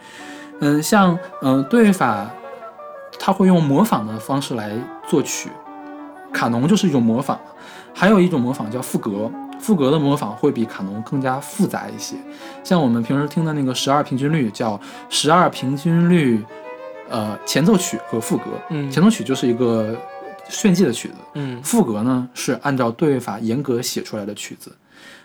[0.60, 2.30] 嗯，像嗯、呃对位法，
[3.18, 4.74] 他会用模仿的方式来
[5.08, 5.50] 作曲，
[6.34, 7.40] 卡农就是一种模仿，
[7.94, 12.18] 还有一种模仿叫赋格，赋格的模仿会比卡农更加复杂一些。
[12.66, 16.44] 像我们平时听的那个十二平均律，叫十二平均律，
[17.12, 18.46] 呃，前奏曲和副歌。
[18.70, 19.96] 嗯前奏曲就是一个
[20.50, 24.72] 炫技的曲子，嗯副歌呢是按照对位法严格写出来的曲子。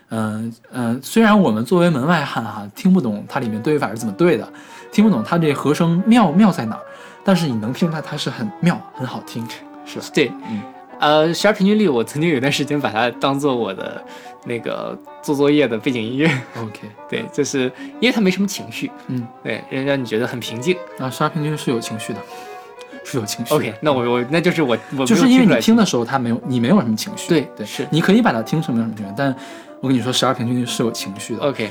[0.09, 4.47] 嗯嗯，虽然我们作为门外汉哈听不懂它里面对位法是怎么对的，
[4.91, 6.81] 听不懂它这和声妙妙在哪儿，
[7.25, 9.45] 但是你能听出来它是很妙很好听，
[9.85, 10.05] 是吧？
[10.13, 10.61] 对，嗯
[10.99, 14.01] 呃，十二平均律，我曾经有段时间把它当做我的
[14.47, 16.27] 那个做作业的背景音乐。
[16.57, 16.79] OK，
[17.09, 20.75] 对，就是因为它没什么情绪，嗯，对，让让你觉得很平静。
[20.99, 22.19] 啊，十二平均是有情绪的，
[23.03, 23.53] 是有情绪。
[23.53, 29.35] OK，那我我那就是我我就是因为你听的时候它没有你没有什么情绪，对对是你可以把它听成没有什么情绪，但
[29.81, 31.41] 我跟你说，十二平均律是有情绪的。
[31.43, 31.69] OK，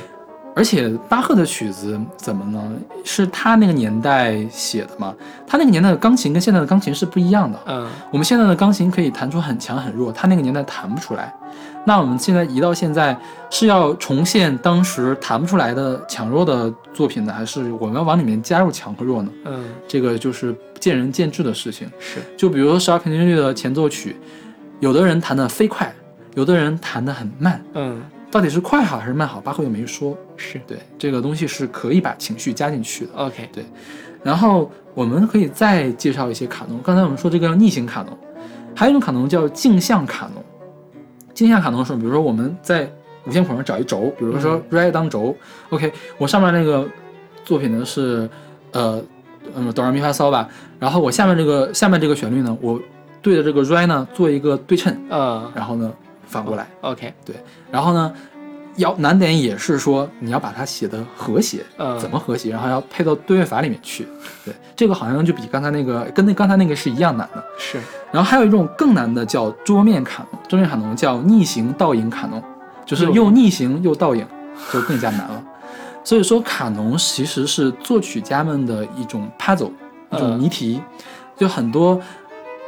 [0.55, 2.63] 而且巴赫的曲子怎么呢？
[3.03, 5.13] 是他那个年代写的嘛？
[5.45, 7.59] 他那个年代的钢琴跟现在的钢琴是不一样的。
[7.67, 11.33] 嗯我们现在的钢琴可以弹出很强很弱，他那个年代弹不出来。
[11.87, 13.17] 那我们现在移到现在，
[13.49, 19.31] 是要重现当时弹不出来的强弱的作品呢，还是我们要往里面加入强和弱呢？
[19.45, 21.89] 嗯，这个就是见仁见智的事情。
[21.97, 24.17] 是就比如说十二平均律的前奏曲，
[24.81, 25.95] 有的人弹得飞快，
[26.35, 30.13] 有的人弹得很慢，嗯到底是快好还是慢好，巴赫又没说。
[30.35, 33.11] 是对，这个东西是可以把情绪加进去的。
[33.15, 33.63] OK，对
[34.21, 36.81] 然后我们可以再介绍一些卡农。
[36.83, 38.17] 刚才我们说这个叫逆行卡农，
[38.75, 40.43] 还有一种卡农叫镜像卡农。
[41.37, 42.89] 镜像卡农是，比如说我们在
[43.25, 45.35] 五线谱上找一轴，比如说 re 当轴、
[45.69, 46.83] o k 我上面那个
[47.45, 48.27] 作品呢是
[48.71, 48.99] 呃
[49.55, 50.49] 嗯哆来咪发嗦吧，
[50.79, 52.81] 然后我下面这个下面这个旋律呢，我
[53.21, 55.93] 对着这个 re 呢做一个对称，呃然后呢
[56.25, 57.35] 反过来，OK，对
[57.71, 58.11] 然后呢。
[58.77, 64.07] 要难点也是说你要把它写的和谐，嗯怎么和谐，然后要配到对位法里面去。
[64.45, 67.43] 对，这个好像就比刚才那个跟那刚才那个是一样难的。
[67.57, 67.79] 是
[68.11, 72.41] 然后还有一种更难的叫桌面卡农，桌面卡农叫逆行倒影卡农，
[72.85, 74.25] 就是又又逆行又倒影，
[74.71, 75.43] 就更加难了。
[76.03, 79.71] 所以说卡农其实是作曲家们的一种 puzzle，
[80.11, 80.81] 一种嗯谜题，
[81.35, 81.99] 就很多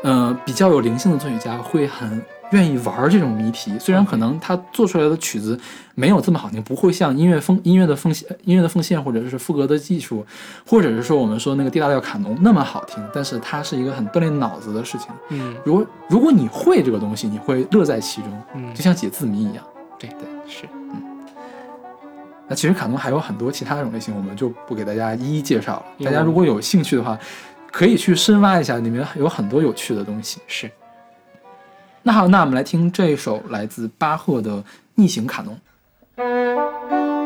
[0.04, 2.22] 呃比较有灵性的作曲家会很
[2.52, 5.60] 愿意玩这种谜题，虽然可能他做出来的曲子
[5.94, 10.26] 没有这么好听，不会像音乐风音乐的奉献音乐的奉献或者是赋格的技术，
[10.66, 15.08] 或者是说我们说那个 D 大调卡农那么好听，但是它是一个很锻炼脑子的事情。
[15.30, 19.64] 嗯如果如果你会这个东西，你会乐在其中，嗯就像解字谜一样。
[20.00, 21.02] 对对是嗯
[22.48, 25.86] 那其实卡农还有很多其他种类型，我们就不给大家一一介绍了。
[26.04, 27.16] 大家如果有兴趣的话，
[27.72, 30.40] 可以去深挖一下，里面有很多有趣的东西。
[30.48, 30.68] 是。
[32.10, 34.54] 那好，那我们来听这首来自巴赫的
[34.96, 35.56] 《逆行卡农》。「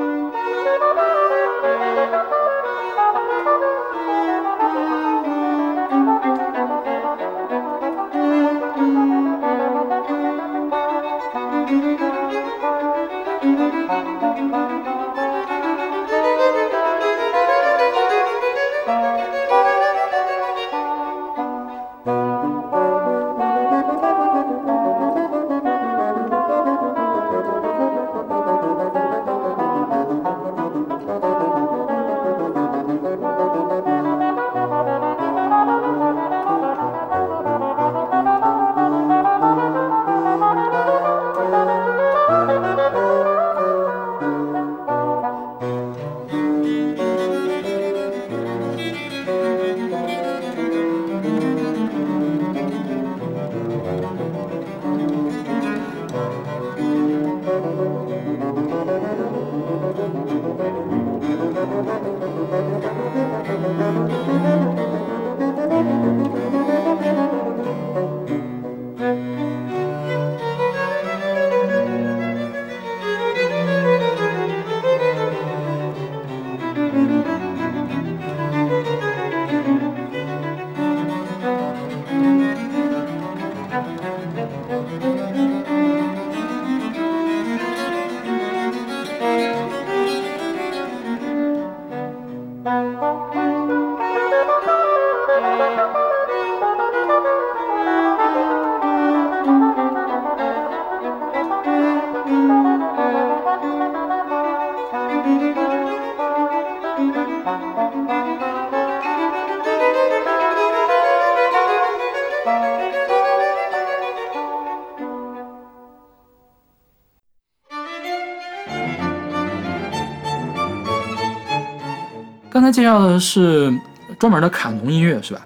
[122.74, 123.72] 介绍的是
[124.18, 125.46] 专门的卡农音乐，是吧？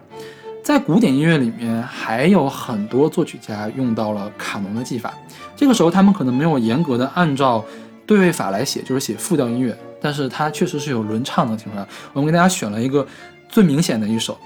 [0.63, 5.13] 在古典音乐里面，还有很多作曲家用到了卡农的技法。
[5.55, 7.63] 这个时候，他们可能没有严格的按照
[8.05, 11.91] 对位法来写，就是写复调音乐，但是它确实是有轮唱的情况下。
[12.13, 13.05] 我们给大家选了一个
[13.49, 14.37] 最明显的一首。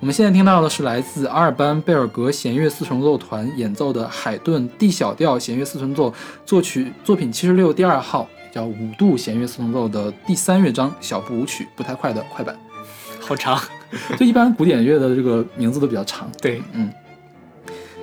[0.00, 6.12] 我们现在听到的是来自阿尔班贝尔格弦乐四重奏团演奏的海顿 D 小调弦乐四重奏
[6.44, 12.54] 作曲作品七十六第二号，叫五度弦乐四重奏的第三乐章小步舞曲，不太快的快板。
[13.18, 13.58] 好长。
[14.18, 16.30] 就一般古典乐的这个名字都比较长。
[16.40, 16.90] 对，嗯，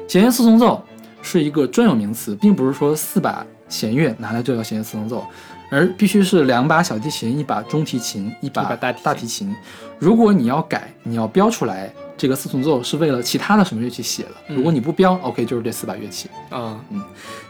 [0.07, 0.83] 弦乐四重奏
[1.21, 5.25] 是一个专有名词，并不是说四把弦乐拿来就叫弦乐四重奏，
[5.71, 9.55] 而必须是两把小提琴、一把中提琴、一把大提琴大提琴。
[9.97, 14.31] 如果你要改，你要标出来这个四重奏是为了其他的什么乐器写的。
[14.49, 16.29] 嗯如果你不标，OK，就是这四把乐器。
[16.49, 17.01] 啊，嗯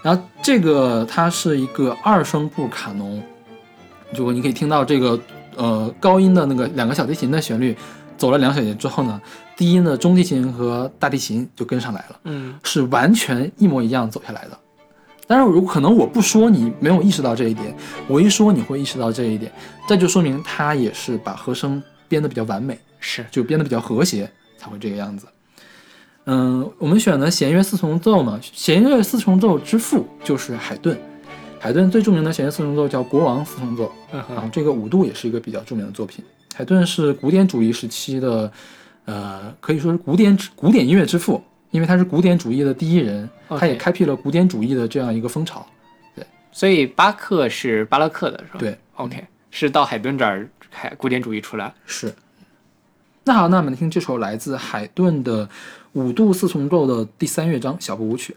[0.04, 3.20] 然后这个它是一个二声部卡农，
[4.14, 5.20] 如果你可以听到这个
[5.56, 7.76] 呃高音的那个两个小提琴的旋律，
[8.16, 9.20] 走了两小节之后呢，
[9.58, 14.60] 低音的中提琴和大提琴就跟上来了，嗯是完全一模一样走下来的。
[15.26, 17.74] 但是，如果可能我不说，你没有意识到这一点；
[18.08, 19.52] 我一说，你会意识到这一点，
[19.88, 22.78] 这就说明它也是把和声编得比较完美。
[23.02, 24.30] 是就编得比较和谐，
[24.60, 25.26] 才会这个样子。
[26.26, 30.95] 嗯，我们选的弦乐四重奏嘛，弦乐四重奏之父就是海顿。
[31.60, 36.23] 海顿最著名的弦乐四重奏叫《国王四重奏》，嗯然后这个五度也是一个比较著名的作品。
[36.56, 38.52] 海顿是古典主义时期的，
[39.06, 45.65] 呃，可以说是古典古典音乐之父，因为他是古典主义的第一人，他也开辟了古典主义的这样一个风潮。
[46.15, 48.60] 对所以巴克是巴洛克的是吧？
[48.60, 51.73] 对，OK，是到海顿这儿开古典主义出来。
[51.86, 52.14] 是。
[53.30, 55.48] 那好，那我们听这首来自海顿的
[55.94, 58.36] 五度四重奏的第三乐章小步舞曲。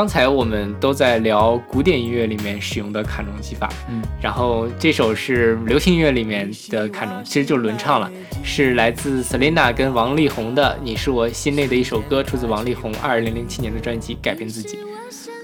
[0.00, 8.10] 刚才我们都在聊古典音乐里面使用的卡农技法，嗯，然后这首是流行音乐里面的卡农，其实就是轮唱了，
[8.42, 14.76] 是来自 Selina 跟王力宏的《你是我心内的一首歌》，出自王力宏二零零七年的专辑《改变自己》。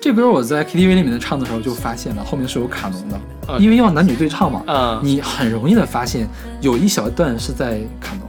[0.01, 6.27] 这歌我在 KTV 里面唱的时候就发现了，后面是有卡农的，嗯因为要男女对唱嘛，嗯，你很容易的发现
[6.63, 8.27] 有一小段是在卡农。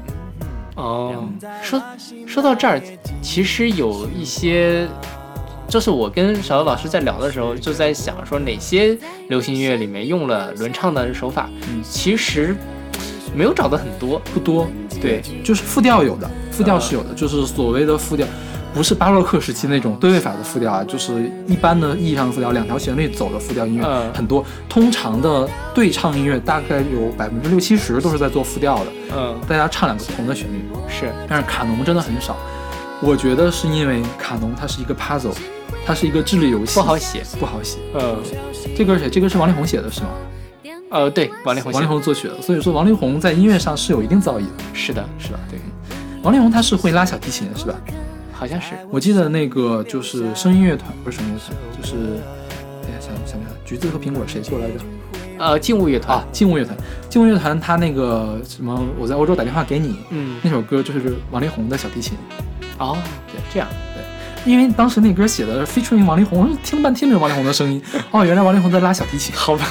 [0.76, 1.28] 哦，
[1.64, 1.82] 说
[2.28, 2.80] 说到这儿，
[3.22, 4.88] 其实有一些，
[5.68, 11.84] 就是我跟小刘老师在聊的时候，就在想说哪些流行音乐里面用了轮唱的手法，嗯。
[11.84, 12.56] 其实
[13.36, 14.20] 没有找的很多。
[14.34, 14.68] 不多，
[15.02, 18.26] 对，就是复调有的，复调是有的，就是所谓的复调，
[18.74, 24.14] 不是巴洛克时期那种对位法的复调啊，就是一般的意义上的复调，两条旋律走的复调音乐、嗯。
[24.14, 24.44] 很多。
[24.70, 30.62] 通常的对唱音乐大概有百分之六七十都是在做复调的，嗯，大家唱两个不同的旋律。
[30.88, 32.38] 是，但是卡农真的很少，
[33.02, 35.36] 我觉得是因为卡农它是一个 puzzle，
[35.88, 37.24] 它是一个智力游戏，不好写。
[37.40, 37.78] 不好写。
[37.94, 38.18] 呃，
[38.76, 39.10] 这歌谁？
[39.10, 40.08] 这歌是王力宏写的是吗？
[40.92, 45.40] 呃，对，王力宏王力，宏作曲的，所以说王力宏在音乐上是有一定造诣的，是的，是吧？
[45.50, 45.58] 对，
[46.24, 47.74] 王力宏他是会拉小提琴是吧？
[48.34, 48.74] 好像是。
[48.92, 51.96] 我记得那个就是声音乐团，不是声音乐团，就是
[52.84, 54.74] 哎呀想想想，橘子和苹果谁做来着？
[55.40, 56.76] 呃，静物乐团啊，，静物乐团，
[57.10, 62.18] 静物乐团他那个什么，我在欧洲打电话给你嗯，那首歌就是王力宏的小提琴，
[62.78, 62.98] 哦，
[63.32, 63.68] 对，这样，
[64.48, 69.68] 因为当时那歌写的 featuring 王力宏，我听了半天没有王力宏的声音， 哦，原来王力宏在拉小提琴，好吧。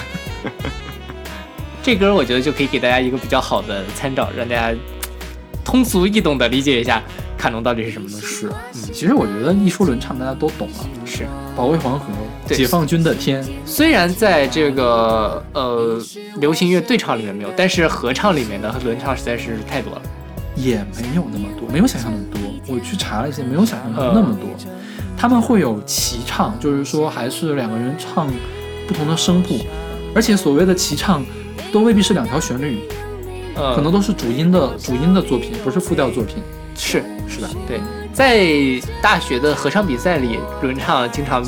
[1.83, 4.77] 这歌我觉得就可以给大家一个比较好的参照，让大家
[5.65, 7.03] 通俗易懂的理解一下
[7.39, 8.27] 卡农到底是什么东西。
[8.27, 11.27] 是，嗯，其实我觉得一说轮唱大家都懂了，是，
[11.57, 12.07] 保卫黄河，
[12.47, 15.99] 解放军的天，虽然在这个呃
[16.39, 20.03] 流行乐对唱里面没有，但是合唱里面的轮唱实在是太多了。
[20.57, 22.75] 也没有那么多，没有想象那么多。
[22.75, 24.49] 我去查了一些，没有想象的那么多。
[24.65, 24.73] 嗯
[25.19, 28.31] 他们会有齐唱，就是说还是两个人唱
[28.87, 29.59] 不同的声部，
[30.15, 31.25] 而且所谓的齐唱
[31.73, 32.81] 都未必是两条旋律，
[33.55, 36.37] 呃，可能都是主音的主音的作品，不是副调作品。
[36.75, 37.81] 是是的，对，
[38.13, 41.43] 在大学的合唱比赛里，轮唱经常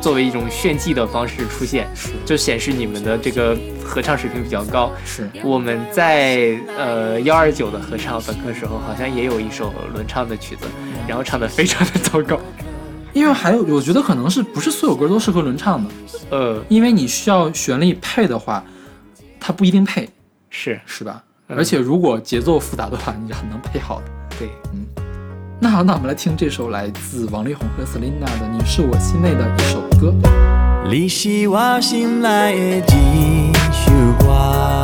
[0.00, 1.86] 作为一种炫技的方式出现，
[2.24, 4.90] 就显示你们的这个合唱水平比较高。
[5.04, 5.28] 是。
[5.44, 10.66] 我们在呃幺二九的合唱本科时候，好像也有一首轮唱的曲子，
[11.06, 12.40] 然后唱的非常的糟糕。
[13.12, 15.90] 因为还有，我觉得可能是不是所有歌都适合轮唱的，
[16.30, 18.64] 呃，因为你需要旋律配的话，
[19.40, 20.08] 它不一定配，
[20.48, 20.80] 是。
[20.86, 21.22] 是吧？
[21.48, 21.58] 嗯。
[21.58, 24.04] 而且如果节奏复杂的话，你是很难配好的。
[24.38, 24.48] 对，
[25.62, 30.10] 那好，那我们来听这首来自王力宏和 Selina 的《你是我心内的一首歌》。
[30.88, 34.82] 你是我心内的一首歌，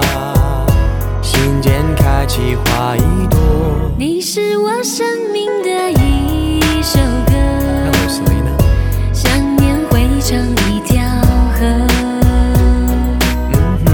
[1.22, 3.40] 心间开启花一朵。
[3.98, 7.32] 你是我生命的一首歌
[9.14, 10.38] 想念汇成
[10.68, 11.02] 一条
[11.54, 11.64] 河。
[13.50, 13.88] 嗯哼，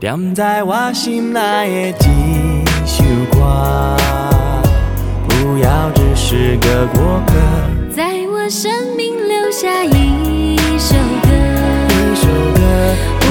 [0.00, 3.96] 踮在我心内的一首歌，
[5.28, 5.95] 不要只
[6.28, 7.34] 是个过客。
[7.94, 11.28] 在我生命留下一首歌，
[11.92, 12.58] 一首歌，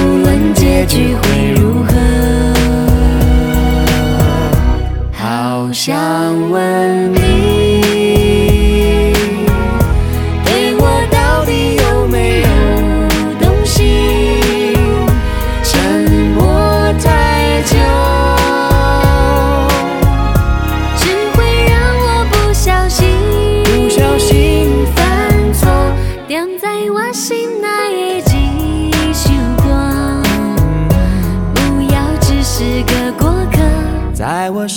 [0.22, 1.92] 论结局会如何，
[5.12, 5.94] 好想
[6.50, 7.12] 问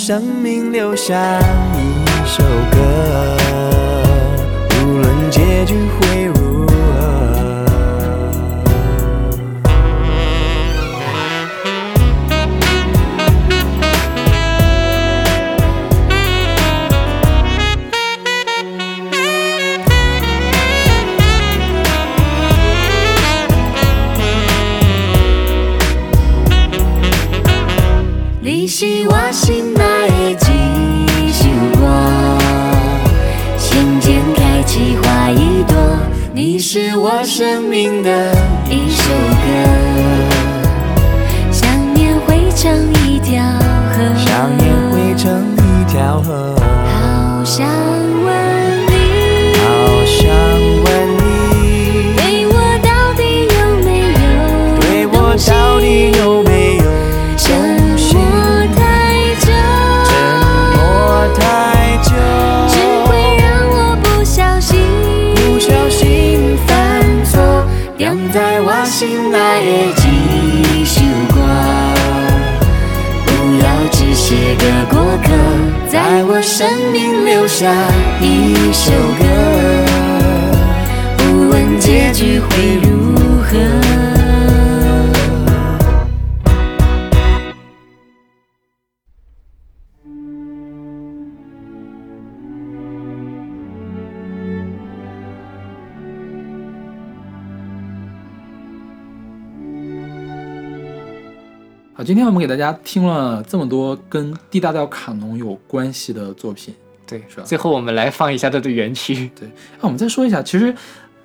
[0.09, 1.39] 生命留下
[1.77, 3.37] 一首歌，
[4.81, 6.33] 无论结局会如
[38.09, 38.38] 生
[74.49, 75.29] 每个过客，
[75.87, 77.71] 在我生命留下
[78.19, 78.89] 一首
[79.19, 79.23] 歌，
[81.19, 82.88] 不问结局会如
[101.99, 106.73] 好，今天我们给大家听了这么多跟 D 大调卡农有关系的作品，
[107.05, 109.29] 对，是吧最后我们来放一下它的原曲。
[109.37, 109.49] 对，
[109.81, 110.73] 那我们再说一下，其实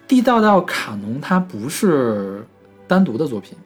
[0.09, 2.45] D 大调卡农它不是
[2.89, 3.57] 单独的作品，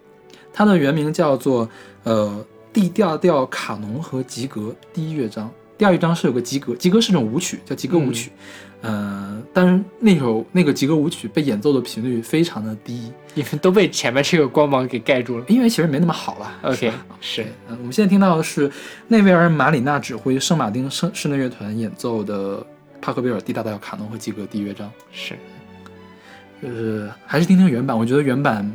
[0.53, 1.67] 它的原名叫做
[2.03, 2.45] 呃
[2.75, 8.33] D 调调卡农和吉格第一乐章，第二乐章是有个吉格，吉格是种舞曲，叫吉格舞曲，
[8.81, 15.45] 呃，但是那首那个吉格舞曲被演奏的频率非常的低，因为都被前面这个光芒给盖住了。
[15.47, 16.53] 因为其实没那么好了。
[16.63, 16.91] OK，
[17.21, 18.69] 是是，嗯，我们现在听到的是
[19.07, 22.67] 内维尔马里纳指挥圣马丁室室内乐团演奏的
[23.01, 24.91] 帕克贝尔 D 大调卡农和吉格第一乐章。
[25.13, 25.37] 是，
[26.61, 28.69] 就是还是听听原版，我觉得原版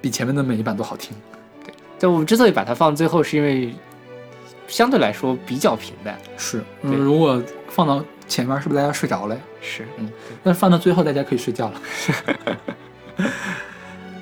[0.00, 1.16] 比前面的每一版都好听。
[1.64, 3.72] 对就我们之所以把它放最后，是因为
[4.68, 6.16] 相对来说比较平淡。
[6.36, 9.40] 是，嗯，如果放到前面，是不是大家睡着了呀？
[9.60, 10.08] 是，嗯，
[10.44, 11.80] 但是放到最后，大家可以睡觉了。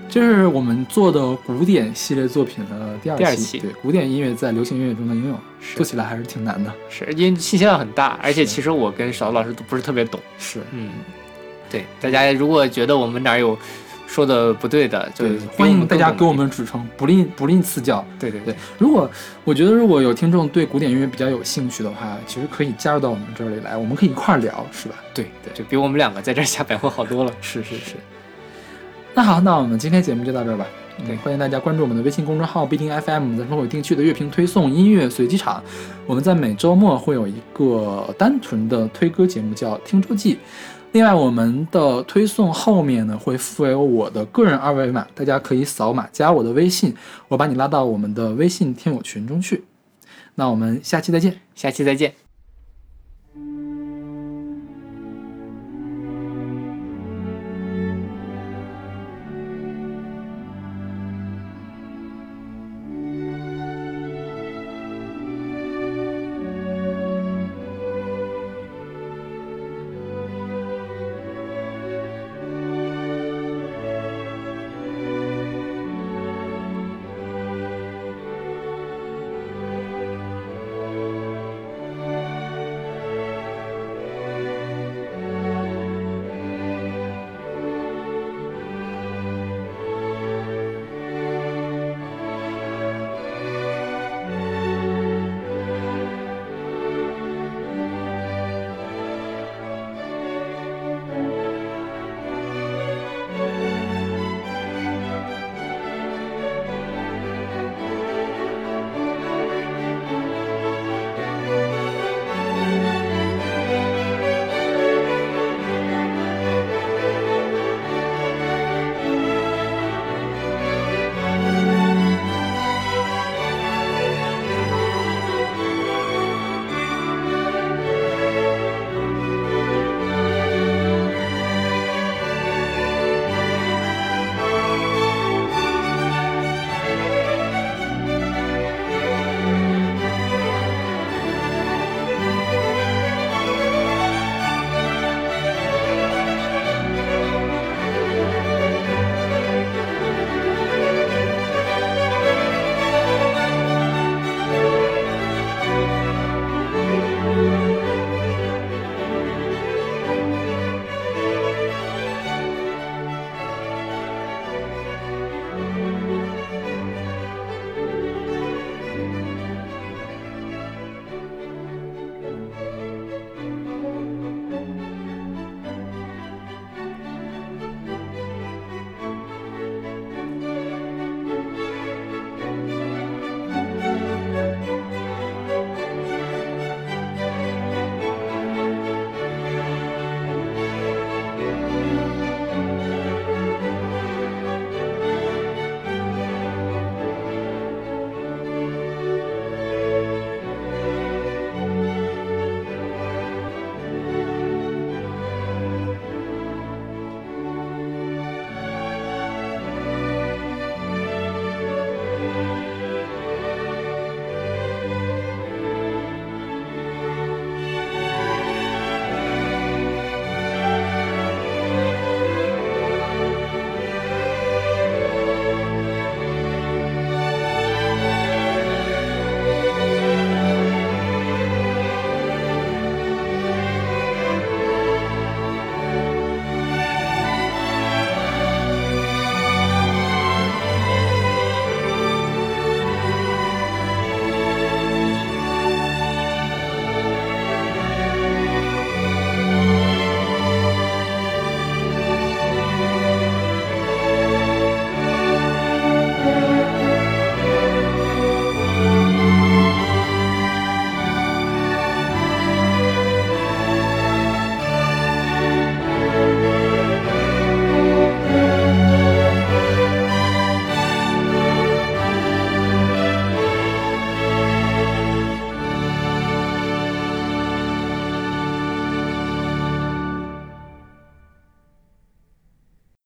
[0.09, 6.73] 这是我们做的古典系列作品的第二期，第二期对古典音乐在流行音乐中的应用，是做起来还是挺难的。
[6.89, 10.19] 是因为信息量很大，而且其实我跟小老师都不是特别懂。
[10.39, 10.91] 是，嗯，
[11.69, 13.59] 对，大家如果觉得我们哪儿有
[14.07, 18.05] 说的不对的，就对，欢迎大家给我们指正，不吝不吝赐教。
[18.19, 19.11] 对对对，如果
[19.45, 24.95] 我觉得如果有听众对古典音乐比较有兴趣的话，其实可以加入到我们这里来，我们可以一块儿聊，是吧？
[25.13, 27.33] 对对，就比我们两个在这儿瞎白活好多了。
[27.41, 27.97] 是是是。
[29.13, 30.67] 那好，那我们今天节目就到这儿吧。
[31.07, 35.63] 对欢迎大家关注我们的微信公众号“必定 FM”，咱们会有定期的乐评推送、音乐随机场。
[36.07, 40.35] 我们在每周末会有一个单纯的推歌节目，叫《听周记》。
[40.97, 46.95] 另外，我们的推送后面呢会附有我的个人二维码，大家可以扫码加我的微信，
[47.29, 49.65] 我把你拉到我们的微信听友群中去。
[50.37, 51.39] 那我们下期再见。
[51.55, 52.26] 下期再见。